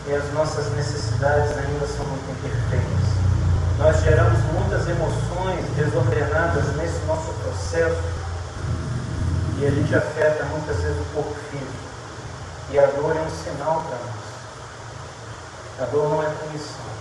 e 0.07 0.15
as 0.15 0.33
nossas 0.35 0.71
necessidades 0.73 1.57
ainda 1.57 1.87
são 1.87 2.05
muito 2.05 2.31
imperfeitas. 2.31 3.13
nós 3.79 4.01
geramos 4.03 4.39
muitas 4.53 4.89
emoções 4.89 5.65
desordenadas 5.77 6.77
nesse 6.77 6.99
nosso 7.07 7.33
processo 7.35 8.03
e 9.59 9.67
a 9.67 9.71
gente 9.71 9.95
afeta 9.95 10.45
muitas 10.45 10.77
vezes 10.77 10.97
o 10.99 11.15
corpo 11.15 11.35
físico. 11.51 11.73
E 12.71 12.79
a 12.79 12.87
dor 12.87 13.17
é 13.17 13.21
um 13.21 13.31
sinal 13.31 13.85
para 13.89 13.99
nós. 13.99 14.22
A 15.81 15.85
dor 15.87 16.09
não 16.11 16.23
é 16.23 16.27
punição. 16.27 16.93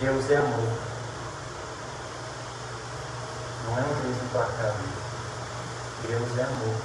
Deus 0.00 0.30
é 0.30 0.36
amor. 0.36 0.72
Não 3.66 3.78
é 3.78 3.80
um 3.82 4.02
Deus 4.02 4.22
implacável. 4.24 4.86
Deus 6.06 6.38
é 6.38 6.42
amor. 6.42 6.76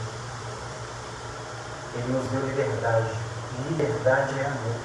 Ele 1.96 2.14
nos 2.14 2.32
deu 2.32 2.42
liberdade. 2.48 3.10
Liberdade 3.70 4.40
é 4.40 4.46
amor. 4.46 4.76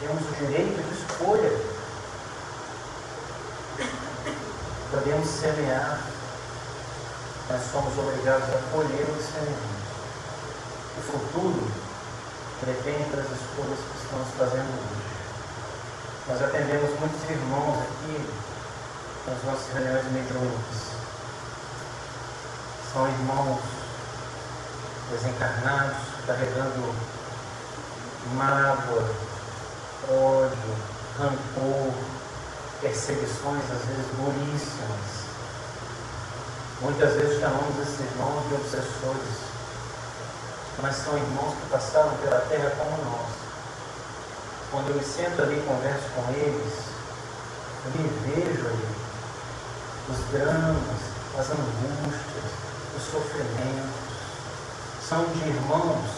Temos 0.00 0.22
o 0.22 0.34
direito 0.34 0.82
de 0.82 1.00
escolha. 1.00 1.50
Podemos 4.90 5.28
semear, 5.28 6.00
mas 7.48 7.62
somos 7.70 7.96
obrigados 7.98 8.48
a 8.48 8.58
colher 8.72 9.08
o 9.08 9.14
que 9.16 9.22
semeamos. 9.22 9.82
O 10.98 11.00
futuro 11.00 11.81
depende 12.66 13.16
das 13.16 13.26
escolhas 13.26 13.78
que 13.78 14.04
estamos 14.04 14.28
fazendo 14.38 14.70
hoje. 14.70 15.12
Nós 16.28 16.42
atendemos 16.42 16.90
muitos 17.00 17.30
irmãos 17.30 17.78
aqui 17.82 18.30
nas 19.26 19.44
nossas 19.44 19.72
reuniões 19.74 20.04
mediúnicas. 20.12 20.92
São 22.92 23.08
irmãos 23.08 23.60
desencarnados, 25.10 25.96
carregando 26.26 26.94
mágoa, 28.34 29.10
ódio, 30.08 30.76
rancor, 31.18 31.92
perseguições 32.80 33.64
às 33.70 33.84
vezes 33.86 34.06
duríssimas. 34.16 35.22
Muitas 36.80 37.14
vezes 37.14 37.40
chamamos 37.40 37.78
esses 37.80 38.00
irmãos 38.00 38.48
de 38.48 38.54
obsessores, 38.54 39.51
mas 40.80 40.96
são 40.96 41.16
irmãos 41.16 41.54
que 41.54 41.70
passaram 41.70 42.16
pela 42.18 42.40
terra 42.42 42.72
como 42.78 43.10
nós. 43.10 43.32
Quando 44.70 44.88
eu 44.88 44.94
me 44.94 45.04
sento 45.04 45.42
ali 45.42 45.58
e 45.58 45.66
converso 45.66 46.08
com 46.14 46.32
eles, 46.32 46.72
eu 47.84 47.90
me 47.90 48.08
vejo 48.24 48.66
ali, 48.66 48.88
os 50.08 50.18
dramas, 50.30 51.12
as 51.38 51.50
angústias, 51.50 52.50
os 52.96 53.02
sofrimentos, 53.02 54.02
são 55.08 55.24
de 55.26 55.48
irmãos 55.48 56.10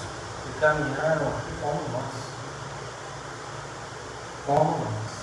que 0.45 0.61
caminharam 0.61 1.27
aqui 1.29 1.53
como 1.61 1.83
nós. 1.91 2.15
Como 4.47 4.79
nós. 4.85 5.15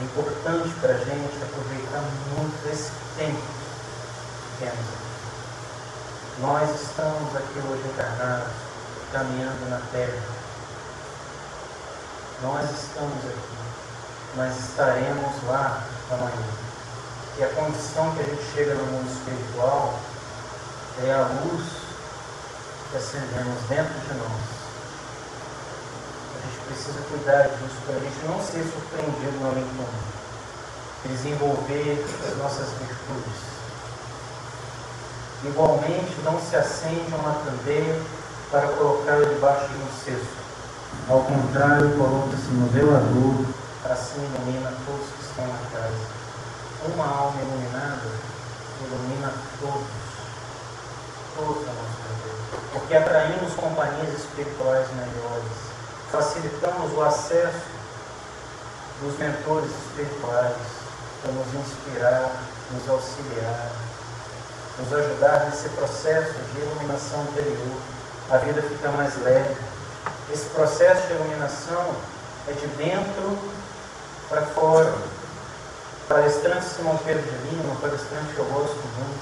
É 0.00 0.04
importante 0.04 0.68
para 0.80 0.94
a 0.94 0.98
gente 0.98 1.42
aproveitar 1.42 2.02
muito 2.36 2.68
esse 2.72 2.92
tempo 3.16 3.40
que 3.40 4.64
temos 4.64 4.78
aqui. 4.78 5.07
Nós 6.40 6.70
estamos 6.70 7.34
aqui 7.34 7.58
hoje 7.68 7.82
encarnados, 7.88 8.52
caminhando 9.10 9.68
na 9.70 9.80
terra. 9.90 10.22
Nós 12.40 12.70
estamos 12.70 13.24
aqui, 13.24 13.58
mas 14.36 14.56
estaremos 14.56 15.42
lá 15.48 15.82
amanhã. 16.12 16.46
E 17.38 17.42
a 17.42 17.48
condição 17.48 18.14
que 18.14 18.20
a 18.20 18.24
gente 18.24 18.52
chega 18.54 18.72
no 18.74 18.84
mundo 18.84 19.10
espiritual 19.10 19.98
é 21.04 21.12
a 21.12 21.26
luz 21.42 21.66
que 22.92 22.96
acendemos 22.98 23.60
dentro 23.68 23.98
de 23.98 24.14
nós. 24.14 24.42
A 26.36 26.46
gente 26.46 26.60
precisa 26.68 27.00
cuidar 27.10 27.48
disso 27.48 27.82
para 27.84 27.96
a 27.96 27.98
gente 27.98 28.26
não 28.26 28.40
ser 28.40 28.62
surpreendido 28.62 29.40
no 29.40 29.50
além 29.50 29.66
Desenvolver 31.04 32.06
as 32.28 32.38
nossas 32.38 32.68
virtudes. 32.78 33.57
Igualmente, 35.44 36.16
não 36.24 36.40
se 36.40 36.56
acende 36.56 37.14
uma 37.14 37.34
candeia 37.44 38.00
para 38.50 38.66
colocá-la 38.68 39.24
debaixo 39.24 39.68
de 39.68 39.82
um 39.82 39.88
cesto. 40.04 40.38
Ao 41.08 41.20
contrário, 41.20 41.96
coloca-se 41.96 42.50
no 42.50 42.66
velador, 42.68 43.46
assim 43.84 44.20
ilumina 44.20 44.72
todos 44.84 45.06
que 45.06 45.22
estão 45.22 45.46
na 45.46 45.58
casa. 45.70 46.18
Uma 46.92 47.06
alma 47.06 47.40
iluminada 47.40 48.10
ilumina 48.84 49.32
todos, 49.60 49.86
todos 51.36 51.68
a 51.68 51.72
nossa 51.72 52.08
vida, 52.24 52.60
porque 52.72 52.96
atraímos 52.96 53.54
companhias 53.54 54.14
espirituais 54.14 54.86
melhores, 54.94 55.52
facilitamos 56.10 56.92
o 56.96 57.02
acesso 57.02 57.78
dos 59.00 59.18
mentores 59.18 59.70
espirituais 59.70 60.56
para 61.22 61.32
nos 61.32 61.54
inspirar, 61.54 62.30
nos 62.72 62.88
auxiliar, 62.88 63.70
nos 64.78 64.92
ajudar 64.92 65.46
nesse 65.46 65.68
processo 65.70 66.34
de 66.52 66.60
iluminação 66.60 67.22
interior. 67.24 67.76
A 68.30 68.38
vida 68.38 68.62
fica 68.62 68.88
mais 68.90 69.20
leve. 69.22 69.56
Esse 70.32 70.46
processo 70.50 71.06
de 71.06 71.14
iluminação 71.14 71.94
é 72.48 72.52
de 72.52 72.66
dentro 72.68 73.38
para 74.28 74.42
fora 74.42 74.94
palestrante 76.08 76.64
Simão 76.64 76.96
Pedro 77.04 77.22
de 77.22 77.50
Lima, 77.50 77.64
uma 77.64 77.80
palestrante 77.80 78.32
que 78.34 78.38
eu 78.38 78.46
gosto 78.46 78.76
muito, 78.76 79.20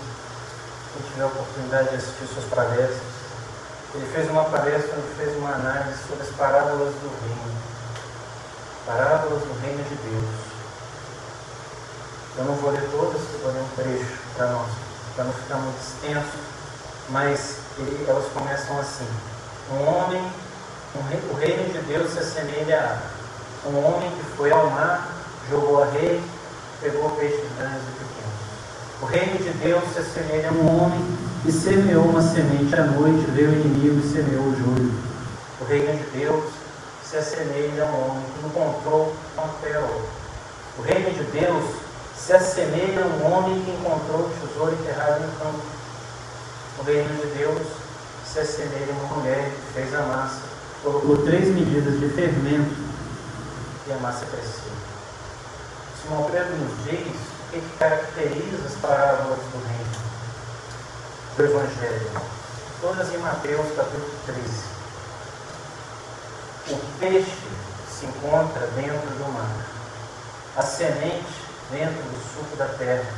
quem 0.94 1.10
tiver 1.10 1.24
a 1.24 1.26
oportunidade 1.26 1.88
de 1.90 1.96
assistir 1.96 2.26
suas 2.32 2.44
palestras, 2.44 3.16
ele 3.94 4.06
fez 4.12 4.30
uma 4.30 4.44
palestra 4.44 4.94
onde 4.96 5.14
fez 5.16 5.36
uma 5.36 5.54
análise 5.54 5.98
sobre 6.06 6.22
as 6.22 6.34
parábolas 6.36 6.94
do 6.94 7.10
reino. 7.24 7.56
Parábolas 8.86 9.42
do 9.42 9.60
reino 9.62 9.82
de 9.82 9.94
Deus. 9.96 10.46
Eu 12.38 12.44
não 12.44 12.54
vou 12.54 12.70
ler 12.70 12.88
todas, 12.92 13.20
eu 13.32 13.40
vou 13.40 13.52
ler 13.52 13.60
um 13.60 13.68
trecho 13.74 14.18
para 14.36 14.46
nós, 14.46 14.70
para 15.16 15.24
não 15.24 15.32
ficar 15.32 15.56
muito 15.56 15.78
extenso, 15.80 16.38
mas 17.08 17.56
ele, 17.78 18.06
elas 18.08 18.26
começam 18.32 18.78
assim. 18.78 19.08
Um 19.72 19.82
homem, 19.88 20.22
um 20.94 21.32
o 21.32 21.34
reino 21.34 21.72
de 21.72 21.78
Deus 21.80 22.12
se 22.12 22.20
assemelha 22.20 22.98
a 23.64 23.68
um 23.68 23.84
homem 23.84 24.10
que 24.10 24.36
foi 24.36 24.52
ao 24.52 24.70
mar, 24.70 25.08
jogou 25.50 25.82
a 25.82 25.86
rede 25.86 26.22
pegou 26.80 27.10
peixes 27.10 27.40
grandes 27.58 27.82
e 27.82 27.92
pequenos. 27.92 29.02
O 29.02 29.06
reino 29.06 29.38
de 29.38 29.50
Deus 29.58 29.82
se 29.92 29.98
assemelha 29.98 30.50
a 30.50 30.52
um 30.52 30.84
homem 30.84 31.18
que 31.42 31.52
semeou 31.52 32.04
uma 32.04 32.22
semente 32.22 32.74
à 32.74 32.84
noite, 32.84 33.30
veio 33.30 33.50
o 33.50 33.54
inimigo 33.54 34.00
e 34.00 34.12
semeou 34.12 34.44
o 34.44 34.56
joio. 34.56 34.92
O 35.60 35.64
reino 35.64 35.96
de 35.96 36.18
Deus 36.18 36.44
se 37.02 37.16
assemelha 37.16 37.84
a 37.84 37.86
um 37.86 38.10
homem 38.10 38.24
que 38.34 38.46
encontrou 38.46 39.14
uma 39.36 39.48
pérola. 39.62 40.04
O 40.78 40.82
reino 40.82 41.10
de 41.10 41.22
Deus 41.38 41.64
se 42.18 42.32
assemelha 42.32 43.04
a 43.04 43.06
um 43.06 43.32
homem 43.32 43.62
que 43.62 43.70
encontrou 43.70 44.20
o 44.20 44.32
tesouro 44.40 44.72
enterrado 44.72 45.20
no 45.20 45.38
campo. 45.38 45.62
O 46.78 46.82
reino 46.82 47.08
de 47.20 47.38
Deus 47.38 47.66
se 48.26 48.40
assemelha 48.40 48.92
a 48.92 49.04
uma 49.04 49.16
mulher 49.16 49.50
que 49.50 49.72
fez 49.74 49.94
a 49.94 50.02
massa, 50.02 50.40
colocou 50.82 51.18
três 51.24 51.48
medidas 51.48 52.00
de 52.00 52.08
fermento 52.08 52.74
e 53.86 53.92
a 53.92 53.96
massa 53.98 54.26
cresceu. 54.26 54.72
Simão 56.02 56.24
Pedro 56.30 56.56
nos 56.56 56.84
diz 56.84 57.06
o 57.06 57.52
que 57.52 57.78
caracteriza 57.78 58.66
as 58.66 58.74
parábolas 58.74 59.38
do 59.38 59.66
reino, 59.68 59.96
do 61.36 61.44
Evangelho. 61.44 62.10
Todas 62.80 63.12
em 63.14 63.18
Mateus 63.18 63.66
capítulo 63.76 64.10
13. 64.26 64.76
O 66.68 66.98
peixe 66.98 67.48
se 67.88 68.06
encontra 68.06 68.66
dentro 68.74 69.08
do 69.16 69.32
mar, 69.32 69.66
a 70.56 70.62
semente 70.62 71.45
dentro 71.70 72.02
do 72.02 72.18
suco 72.34 72.56
da 72.56 72.66
terra, 72.66 73.12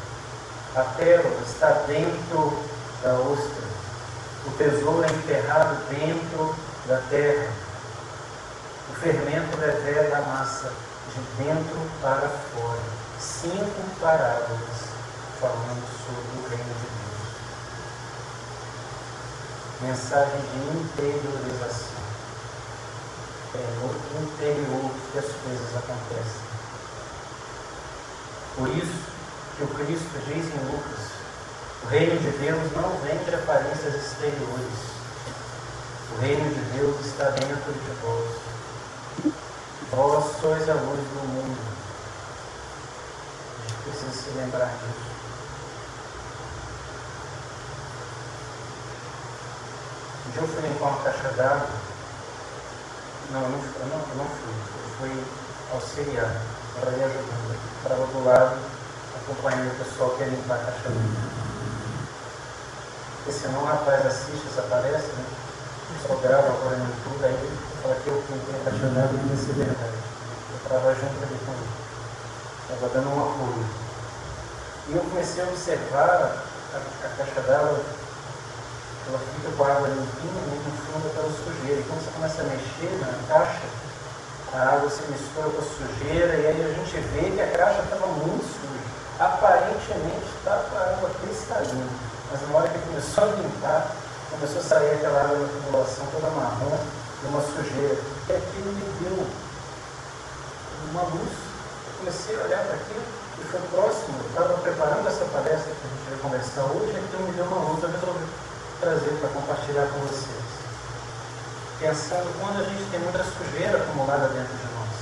a 0.75 0.83
pérola 0.97 1.41
está 1.47 1.71
dentro 1.87 2.63
da 3.03 3.13
ostra, 3.15 3.65
o 4.47 4.51
tesouro 4.53 5.05
é 5.05 5.11
enterrado 5.11 5.77
dentro 5.91 6.55
da 6.87 6.99
terra, 7.11 7.51
o 8.91 8.95
fermento 8.95 9.57
revela 9.59 10.19
a 10.19 10.23
massa 10.23 10.73
de 11.15 11.45
dentro 11.45 11.91
para 12.01 12.29
fora. 12.29 12.99
Cinco 13.21 13.83
parábolas 14.01 14.99
falando 15.41 15.87
sobre 16.07 16.39
o 16.39 16.49
reino 16.49 16.75
de 16.75 16.89
Deus. 16.97 17.19
Mensagem 19.83 20.41
de 20.41 20.59
interiorização. 20.79 21.99
É 23.55 23.59
no 23.81 24.23
interior 24.23 24.91
que 25.13 25.19
as 25.19 25.25
coisas 25.25 25.77
acontecem. 25.77 26.48
Por 28.59 28.69
isso 28.71 29.07
que 29.57 29.63
o 29.63 29.69
Cristo 29.69 30.19
diz 30.27 30.47
em 30.53 30.67
Lucas, 30.67 31.13
o 31.85 31.87
reino 31.87 32.19
de 32.19 32.31
Deus 32.39 32.73
não 32.73 32.91
vem 32.99 33.17
de 33.23 33.33
aparências 33.33 33.95
exteriores. 33.95 34.99
O 36.13 36.21
reino 36.21 36.53
de 36.53 36.61
Deus 36.77 37.07
está 37.07 37.31
dentro 37.31 37.73
de 37.73 37.91
vós. 38.03 39.33
Vós 39.93 40.41
sois 40.41 40.69
a 40.69 40.75
luz 40.75 40.99
do 40.99 41.29
mundo. 41.29 41.57
A 43.55 43.69
gente 43.69 43.83
precisa 43.85 44.11
se 44.11 44.31
lembrar 44.37 44.67
disso. 44.67 45.09
Um 50.27 50.31
dia 50.33 50.43
eu 50.43 50.49
fui 50.49 50.69
limpar 50.69 50.89
uma 50.89 51.05
caixa 51.05 51.29
d'água 51.37 51.69
Não, 53.31 53.41
não, 53.43 53.51
não, 53.51 54.17
não 54.17 54.27
fui. 54.27 54.53
Eu 54.83 54.91
fui 54.99 55.25
auxiliar, 55.73 56.43
para 56.75 56.91
ir 56.91 57.05
ajudando. 57.05 57.58
Estava 57.83 58.07
do 58.07 58.25
lado, 58.25 58.59
acompanhando 59.17 59.73
o 59.73 59.85
pessoal 59.85 60.11
que 60.11 60.23
ia 60.23 60.29
limpar 60.29 60.55
a 60.55 60.65
caixa 60.65 60.89
d'água. 60.89 61.29
Porque 63.17 63.33
senão 63.33 63.63
o 63.63 63.67
rapaz 63.67 64.07
assiste 64.07 64.47
essa 64.51 64.63
palestra, 64.63 65.13
né? 65.15 65.25
só 66.07 66.15
grava 66.17 66.49
agora 66.49 66.77
no 66.77 66.87
YouTube, 66.87 67.25
aí 67.25 67.59
fala 67.83 67.95
que 67.97 68.09
eu 68.09 68.23
pintei 68.29 68.61
a 68.61 68.65
caixa 68.65 68.87
d'água 68.87 69.21
e 69.33 69.37
ser 69.37 69.53
verdade. 69.55 69.99
Eu 70.51 70.57
estava 70.57 70.95
junto 70.95 71.23
ali 71.23 71.39
com 71.47 71.53
ele. 71.53 71.69
Estava 72.63 72.95
dando 72.95 73.09
um 73.09 73.31
apoio. 73.31 73.67
E 74.89 74.97
eu 74.97 75.03
comecei 75.03 75.43
a 75.43 75.47
observar 75.47 76.43
a, 76.75 77.07
a 77.07 77.09
caixa 77.17 77.41
d'água 77.43 77.81
ela 79.09 79.19
fica 79.19 79.51
com 79.57 79.65
a 79.65 79.73
água 79.73 79.89
limpinha 79.89 80.43
e 80.45 80.61
no 80.69 80.73
fundo 80.85 81.09
aquela 81.09 81.33
sujeira. 81.33 81.81
E 81.81 81.85
quando 81.85 82.05
você 82.05 82.11
começa 82.13 82.43
a 82.43 82.45
mexer 82.45 82.93
na 83.01 83.09
caixa, 83.27 83.65
a 84.55 84.75
água 84.75 84.89
se 84.89 85.03
mistura 85.13 85.51
com 85.51 85.61
a 85.61 85.65
sujeira 85.65 86.35
e 86.35 86.47
aí 86.47 86.65
a 86.65 86.75
gente 86.75 86.97
vê 87.13 87.31
que 87.31 87.41
a 87.41 87.59
caixa 87.59 87.83
estava 87.83 88.07
muito 88.07 88.45
suja. 88.45 88.81
Aparentemente 89.21 90.27
estava 90.39 90.79
a 90.79 90.91
água 90.95 91.11
cristalina, 91.21 91.87
mas 92.31 92.49
na 92.49 92.57
hora 92.57 92.69
que 92.69 92.79
começou 92.79 93.25
a 93.25 93.27
limpar, 93.27 93.93
começou 94.31 94.61
a 94.61 94.65
sair 94.65 94.95
aquela 94.95 95.21
água 95.21 95.37
da 95.37 95.49
tubulação 95.49 96.07
toda 96.13 96.31
marrom 96.31 96.79
e 97.23 97.27
uma 97.27 97.43
sujeira. 97.43 97.99
E 98.29 98.33
aquilo 98.33 98.73
me 98.73 98.85
deu 99.03 99.27
uma 100.91 101.03
luz. 101.03 101.33
Eu 101.87 101.93
comecei 101.99 102.37
a 102.37 102.45
olhar 102.45 102.65
para 102.65 102.77
aquilo 102.77 103.05
e 103.39 103.45
foi 103.45 103.61
próximo. 103.69 104.17
Eu 104.23 104.29
estava 104.31 104.55
preparando 104.59 105.09
essa 105.09 105.25
palestra 105.27 105.73
que 105.75 105.85
a 105.85 105.91
gente 105.93 106.09
vai 106.09 106.19
conversar 106.23 106.63
hoje, 106.73 106.93
e 106.95 106.97
aquilo 106.97 107.29
me 107.29 107.33
deu 107.35 107.45
uma 107.45 107.69
luz. 107.69 107.83
Eu 107.83 107.91
resolvi 107.91 108.25
trazer 108.81 109.13
para 109.21 109.29
compartilhar 109.29 109.87
com 109.93 109.99
vocês. 110.07 110.48
Pensando 111.79 112.27
quando 112.41 112.61
a 112.61 112.65
gente 112.65 112.91
tem 112.91 113.01
muita 113.01 113.23
sujeira 113.23 113.79
acumulada 113.79 114.29
dentro 114.29 114.57
de 114.57 114.65
nós. 114.75 114.95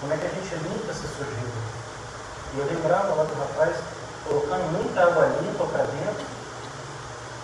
Como 0.00 0.12
é 0.12 0.16
que 0.16 0.26
a 0.26 0.30
gente 0.30 0.54
limpa 0.54 0.90
essa 0.90 1.06
sujeira? 1.06 1.58
E 2.54 2.58
eu 2.58 2.66
lembrava 2.66 3.14
lá 3.14 3.24
do 3.24 3.34
rapaz 3.38 3.76
colocando 4.26 4.72
muita 4.72 5.02
água 5.02 5.26
limpa 5.40 5.64
para 5.66 5.84
dentro, 5.84 6.26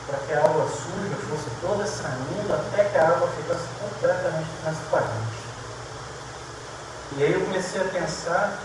para 0.06 0.18
que 0.18 0.32
a 0.32 0.40
água 0.40 0.68
suja 0.68 1.16
fosse 1.28 1.50
toda 1.60 1.86
saindo 1.86 2.52
até 2.52 2.84
que 2.84 2.98
a 2.98 3.08
água 3.08 3.28
ficasse 3.28 3.68
completamente 3.80 4.50
transparente. 4.62 5.44
E 7.16 7.24
aí 7.24 7.32
eu 7.32 7.40
comecei 7.44 7.80
a 7.80 7.84
pensar 7.84 8.58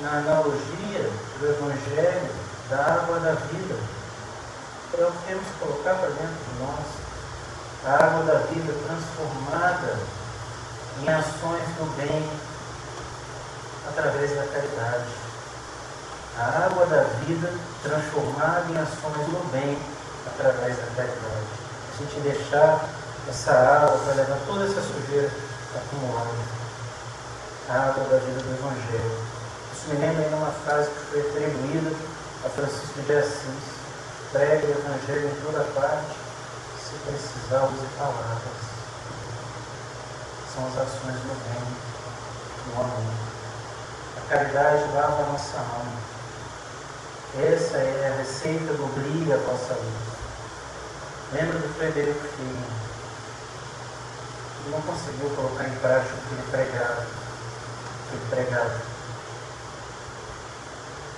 na 0.00 0.10
analogia 0.10 1.10
do 1.38 1.46
Evangelho 1.46 2.48
da 2.70 2.78
água 2.78 3.20
da 3.20 3.32
vida 3.32 3.98
é 4.96 5.04
o 5.04 5.12
que 5.12 5.26
temos 5.28 5.46
que 5.46 5.58
colocar 5.60 5.94
para 5.94 6.08
dentro 6.08 6.34
de 6.34 6.58
nós. 6.60 7.07
A 7.84 7.94
água 7.94 8.24
da 8.24 8.38
vida 8.50 8.74
transformada 8.86 9.98
em 11.00 11.08
ações 11.08 11.62
do 11.78 11.96
bem 11.96 12.28
através 13.88 14.30
da 14.30 14.46
caridade. 14.46 15.08
A 16.36 16.66
água 16.66 16.86
da 16.86 17.02
vida 17.24 17.52
transformada 17.82 18.64
em 18.70 18.76
ações 18.76 19.26
do 19.26 19.52
bem 19.52 19.78
através 20.26 20.76
da 20.76 20.86
caridade. 20.96 21.46
A 21.92 21.96
gente 21.98 22.20
deixar 22.20 22.84
essa 23.28 23.52
água 23.52 23.98
para 23.98 24.14
levar 24.14 24.38
toda 24.46 24.64
essa 24.64 24.82
sujeira 24.82 25.30
acumulada. 25.74 26.58
A 27.68 27.74
água 27.74 28.04
da 28.04 28.18
vida 28.18 28.40
do 28.40 28.58
Evangelho. 28.58 29.22
Isso 29.72 29.88
me 29.88 29.98
lembra 29.98 30.24
ainda 30.24 30.36
uma 30.36 30.52
frase 30.64 30.90
que 30.90 31.04
foi 31.10 31.20
atribuída 31.20 31.92
a 32.44 32.48
Francisco 32.48 33.02
de 33.02 33.12
Assis 33.12 33.78
pregue 34.32 34.66
o 34.66 34.70
Evangelho 34.70 35.28
em 35.28 35.40
toda 35.42 35.64
parte, 35.74 36.16
se 36.88 36.94
precisar, 37.04 37.64
use 37.64 37.86
palavras. 37.98 38.38
São 40.54 40.66
as 40.66 40.78
ações 40.78 41.16
do 41.16 41.34
bem, 41.44 41.62
do 42.64 42.80
amor. 42.80 43.14
A 44.16 44.20
caridade 44.28 44.84
lava 44.94 45.22
a 45.22 45.26
nossa 45.26 45.58
alma. 45.58 46.08
Essa 47.38 47.76
é 47.76 48.12
a 48.12 48.18
receita 48.18 48.72
do 48.72 48.86
brilho 48.94 49.34
a 49.34 49.36
vossa 49.36 49.74
luz. 49.74 50.18
Lembra 51.34 51.58
do 51.58 51.74
Frederico 51.74 52.26
Filho? 52.36 52.78
Ele 54.64 54.74
não 54.74 54.80
conseguiu 54.80 55.28
colocar 55.36 55.68
em 55.68 55.74
prática 55.76 56.14
o 56.14 56.28
que 56.28 56.34
ele 56.34 56.50
pregava. 56.50 57.02
O 57.02 58.08
que 58.08 58.16
ele 58.16 58.26
pregava. 58.30 58.80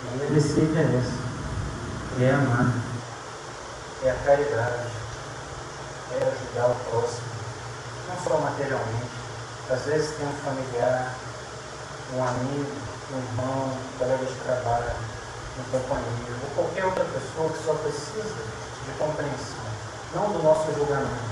E 0.03 0.25
a 0.25 0.35
receita 0.35 0.79
é 0.79 0.99
essa. 0.99 2.25
É 2.25 2.35
amar 2.35 2.91
é 4.03 4.11
a 4.11 4.15
caridade, 4.15 4.89
é 6.13 6.17
ajudar 6.17 6.67
o 6.67 6.77
próximo, 6.91 7.29
não 8.09 8.17
só 8.25 8.39
materialmente. 8.39 9.11
Às 9.71 9.83
vezes 9.83 10.17
tem 10.17 10.27
um 10.27 10.33
familiar, 10.45 11.15
um 12.15 12.25
amigo, 12.25 12.73
um 13.13 13.19
irmão, 13.19 13.77
um 13.77 13.99
colega 13.99 14.25
de 14.25 14.35
trabalho, 14.43 14.91
um 15.59 15.63
companheiro, 15.71 16.37
ou 16.43 16.65
qualquer 16.65 16.85
outra 16.85 17.05
pessoa 17.05 17.51
que 17.51 17.65
só 17.65 17.75
precisa 17.75 18.43
de 18.85 18.99
compreensão, 18.99 19.63
não 20.15 20.33
do 20.33 20.43
nosso 20.43 20.73
julgamento. 20.75 21.31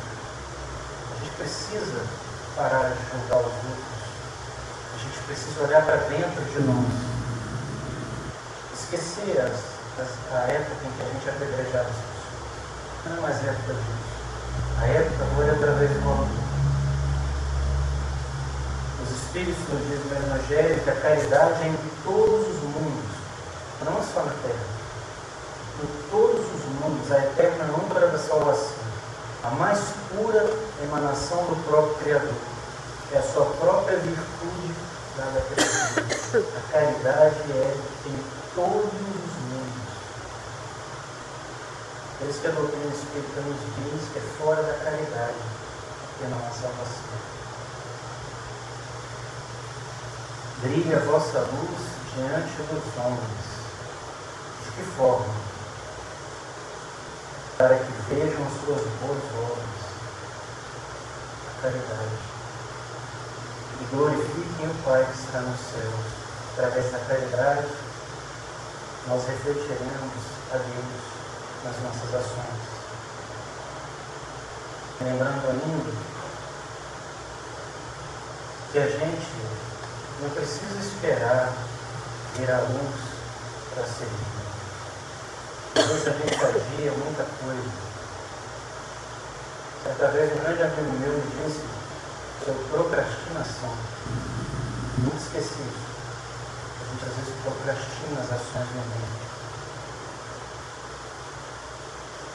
A 1.10 1.24
gente 1.24 1.34
precisa 1.36 2.06
parar 2.54 2.90
de 2.90 3.10
julgar 3.10 3.38
os 3.38 3.46
outros. 3.46 3.98
A 4.94 4.98
gente 4.98 5.18
precisa 5.26 5.62
olhar 5.62 5.84
para 5.84 5.96
dentro 5.96 6.44
de 6.44 6.60
nós. 6.62 7.08
Esquecer 8.74 9.40
as, 9.40 9.58
as, 10.00 10.32
a 10.32 10.52
época 10.52 10.86
em 10.86 10.92
que 10.92 11.02
a 11.02 11.06
gente 11.06 11.28
apedrejava 11.28 11.88
as 11.88 12.18
não 13.08 13.16
é 13.16 13.20
mais 13.20 13.36
época 13.36 13.74
disso. 13.74 14.07
A 14.80 14.86
época 14.86 15.26
foi 15.34 15.50
através 15.50 15.90
do 15.90 15.98
amor. 15.98 16.28
Os 19.02 19.10
Espíritos 19.10 19.68
nos 19.68 19.80
dizem 19.82 20.20
no 20.20 20.26
Evangelho 20.26 20.80
que 20.84 20.90
a 20.90 20.96
caridade 20.96 21.62
é 21.62 21.66
em 21.68 21.76
todos 22.04 22.46
os 22.46 22.62
mundos, 22.62 23.10
não 23.84 24.02
só 24.02 24.22
na 24.22 24.32
Terra. 24.42 24.78
Em 25.82 26.10
todos 26.10 26.40
os 26.40 26.64
mundos, 26.80 27.12
a 27.12 27.18
eterna 27.18 27.64
âncora 27.64 28.08
da 28.08 28.18
salvação, 28.18 28.76
a 29.44 29.50
mais 29.50 29.80
pura 30.10 30.48
emanação 30.82 31.38
do 31.44 31.64
próprio 31.64 31.94
Criador. 31.96 32.34
É 33.12 33.18
a 33.18 33.22
sua 33.22 33.46
própria 33.46 33.96
virtude 33.98 34.74
dada 35.16 35.40
pelo 35.40 36.56
A 36.56 36.72
caridade 36.72 37.52
é 37.52 37.76
em 38.06 38.24
todos 38.54 38.84
os 38.84 39.27
por 42.18 42.28
isso 42.28 42.40
que 42.40 42.48
a 42.48 42.50
doutrina 42.50 42.92
espírita 42.92 43.40
nos 43.42 43.60
diz 43.76 44.12
que 44.12 44.18
é 44.18 44.22
fora 44.38 44.60
da 44.60 44.74
caridade 44.74 45.34
que 46.18 46.26
não 46.26 46.38
há 46.38 46.50
salvação. 46.50 47.18
Brilhe 50.62 50.94
a 50.96 50.98
vossa 50.98 51.38
luz 51.38 51.98
diante 52.14 52.62
dos 52.62 52.96
homens. 52.98 53.48
De 54.64 54.70
que 54.72 54.82
forma? 54.96 55.32
Para 57.56 57.76
que 57.76 57.92
vejam 58.08 58.44
as 58.44 58.64
suas 58.64 58.82
boas 59.00 59.22
obras, 59.38 59.78
a 61.46 61.62
caridade. 61.62 62.18
E 63.80 63.84
glorifiquem 63.94 64.66
o 64.66 64.82
Pai 64.84 65.04
que 65.04 65.18
está 65.20 65.38
no 65.38 65.56
céu. 65.56 65.92
Através 66.54 66.90
da 66.90 66.98
caridade, 66.98 67.68
nós 69.06 69.24
refletiremos 69.24 70.12
a 70.52 70.56
Deus 70.56 71.17
nas 71.64 71.82
nossas 71.82 72.14
ações. 72.14 72.68
Lembrando 75.00 75.50
ainda 75.50 75.92
que 78.72 78.78
a 78.78 78.86
gente 78.86 79.32
não 80.20 80.30
precisa 80.30 80.78
esperar 80.80 81.52
vir 82.36 82.50
à 82.50 82.58
luz 82.60 83.00
para 83.74 83.84
servir. 83.84 84.38
Hoje 85.76 86.08
a 86.08 86.12
gente 86.12 86.38
fazia 86.38 86.92
muita 86.92 87.24
coisa. 87.42 87.88
Certa 89.84 90.08
vez 90.08 90.32
um 90.32 90.40
grande 90.40 90.62
amigo 90.62 90.92
meu 90.98 91.12
me 91.12 91.46
disse 91.46 91.64
sobre 92.44 92.64
procrastinação. 92.70 93.74
Nunca 94.98 95.16
esqueci 95.16 95.62
isso. 95.62 95.88
A 96.80 96.90
gente 96.90 97.04
às 97.04 97.16
vezes 97.16 97.42
procrastina 97.42 98.20
as 98.20 98.32
ações 98.32 98.68
no 98.74 98.82
mundo. 98.82 99.27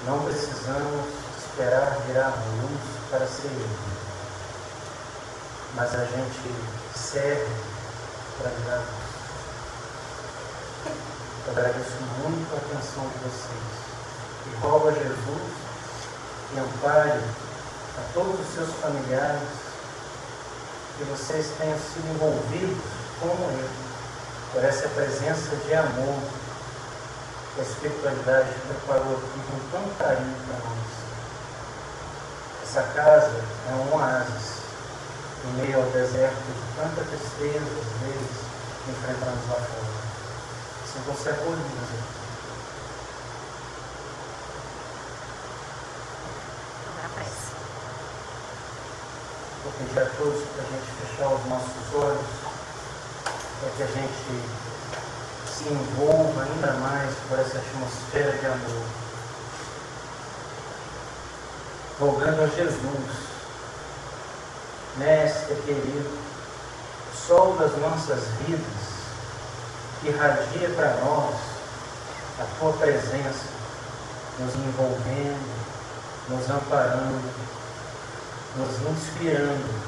Não 0.06 0.20
precisamos 0.26 1.08
esperar 1.38 1.98
virar 2.08 2.34
luz 2.62 2.82
para 3.10 3.26
servir, 3.26 3.70
mas 5.76 5.96
a 5.96 6.04
gente 6.04 6.54
serve 6.94 7.56
para 8.38 8.50
virar 8.50 8.78
luz. 8.80 9.14
Eu 11.46 11.52
agradeço 11.52 11.98
muito 12.22 12.54
a 12.54 12.58
atenção 12.58 13.08
de 13.08 13.18
vocês 13.20 13.84
e 14.48 14.56
rogo 14.62 14.90
a 14.90 14.92
Jesus 14.92 15.54
que 16.50 16.60
ampare 16.60 17.12
a 17.12 18.14
todos 18.14 18.40
os 18.40 18.54
seus 18.56 18.70
familiares 18.82 19.50
que 20.98 21.04
vocês 21.06 21.48
tenham 21.58 21.78
sido 21.78 22.14
envolvidos 22.14 22.84
como 23.22 23.52
eu 23.52 23.70
por 24.54 24.64
essa 24.64 24.88
presença 24.90 25.56
de 25.66 25.74
amor 25.74 26.20
que 27.54 27.62
a 27.62 27.64
espiritualidade 27.64 28.50
preparou 28.68 29.18
aqui 29.18 29.40
com 29.48 29.60
tanto 29.72 29.98
carinho 29.98 30.36
para 30.48 30.58
nós. 30.70 30.94
Essa 32.64 32.82
casa 32.94 33.44
é 33.70 33.74
um 33.74 33.96
oásis 33.96 34.64
em 35.46 35.62
meio 35.62 35.78
ao 35.78 35.90
deserto 35.92 36.36
de 36.36 36.76
tanta 36.76 37.04
tristeza, 37.04 37.60
às 37.60 38.02
vezes, 38.02 38.38
que 38.84 38.92
enfrentamos 38.92 39.50
lá 39.50 39.56
fora. 39.56 39.94
Se 40.92 41.00
você 41.00 41.30
harmoniza. 41.30 42.14
Vou 49.64 49.72
pedir 49.74 50.00
a 50.00 50.06
todos 50.18 50.44
para 50.50 50.64
a 50.64 50.66
gente 50.66 50.92
fechar 51.00 51.28
os 51.28 51.46
nossos 51.46 51.96
olhos, 51.96 52.26
para 53.62 53.70
que 53.78 53.84
a 53.84 53.86
gente 53.86 54.73
se 55.64 55.70
envolva 55.70 56.44
ainda 56.44 56.74
mais 56.74 57.14
por 57.30 57.40
essa 57.40 57.58
atmosfera 57.58 58.38
de 58.38 58.46
amor. 58.46 58.86
Rogando 62.00 62.44
a 62.44 62.48
Jesus 62.48 63.24
Mestre 64.98 65.56
querido, 65.66 66.08
sol 67.16 67.56
das 67.58 67.76
nossas 67.80 68.26
vidas, 68.46 68.62
irradia 70.04 70.70
para 70.76 70.98
nós 71.04 71.36
a 72.40 72.46
tua 72.60 72.74
presença, 72.74 73.48
nos 74.38 74.54
envolvendo, 74.54 75.50
nos 76.30 76.48
amparando, 76.48 77.24
nos 78.56 78.92
inspirando 78.92 79.84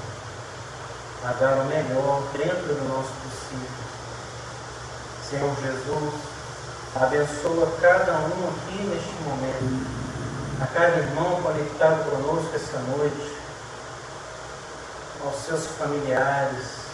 a 1.24 1.34
dar 1.34 1.60
o 1.60 1.66
melhor 1.66 2.24
dentro 2.34 2.74
do 2.74 2.90
nosso 2.90 3.12
possível. 3.22 3.86
Senhor 5.36 5.54
Jesus, 5.62 6.14
abençoa 6.96 7.70
cada 7.82 8.14
um 8.14 8.48
aqui 8.48 8.82
neste 8.84 9.14
momento, 9.24 9.86
a 10.62 10.68
cada 10.68 10.96
irmão 10.96 11.42
conectado 11.42 12.10
conosco 12.10 12.56
esta 12.56 12.78
noite. 12.80 13.36
Aos 15.26 15.36
seus 15.44 15.66
familiares, 15.78 16.86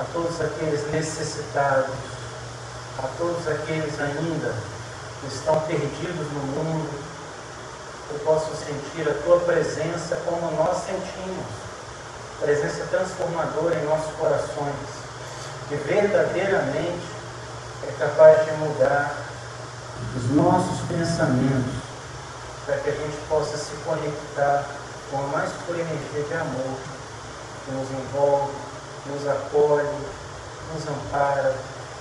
a 0.00 0.04
todos 0.14 0.40
aqueles 0.40 0.90
necessitados, 0.92 1.94
a 2.98 3.08
todos 3.18 3.46
aqueles 3.48 4.00
ainda 4.00 4.54
que 5.20 5.26
estão 5.26 5.60
perdidos 5.60 6.32
no 6.32 6.40
mundo, 6.40 7.04
que 8.08 8.18
possam 8.20 8.54
sentir 8.56 9.06
a 9.10 9.22
tua 9.24 9.40
presença 9.40 10.16
como 10.24 10.50
nós 10.52 10.78
sentimos, 10.86 11.44
presença 12.40 12.86
transformadora 12.86 13.74
em 13.74 13.84
nossos 13.84 14.14
corações, 14.14 15.04
que 15.74 15.88
verdadeiramente 15.88 17.06
é 17.88 17.92
capaz 17.98 18.44
de 18.44 18.52
mudar 18.52 19.14
os 20.16 20.30
nossos 20.30 20.86
pensamentos, 20.86 21.82
para 22.64 22.76
que 22.78 22.90
a 22.90 22.92
gente 22.92 23.16
possa 23.28 23.56
se 23.56 23.72
conectar 23.84 24.64
com 25.10 25.18
a 25.18 25.26
mais 25.28 25.50
pura 25.66 25.80
energia 25.80 26.22
de 26.22 26.34
amor 26.34 26.78
que 27.64 27.72
nos 27.72 27.90
envolve, 27.90 28.52
nos 29.06 29.28
acolhe, 29.28 29.88
nos 30.72 30.88
ampara, 30.88 31.54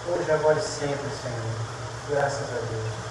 hoje, 0.08 0.32
agora 0.32 0.60
e 0.60 0.62
sempre, 0.62 1.10
Senhor. 1.22 1.54
Graças 2.10 2.50
a 2.50 2.60
Deus. 2.70 3.03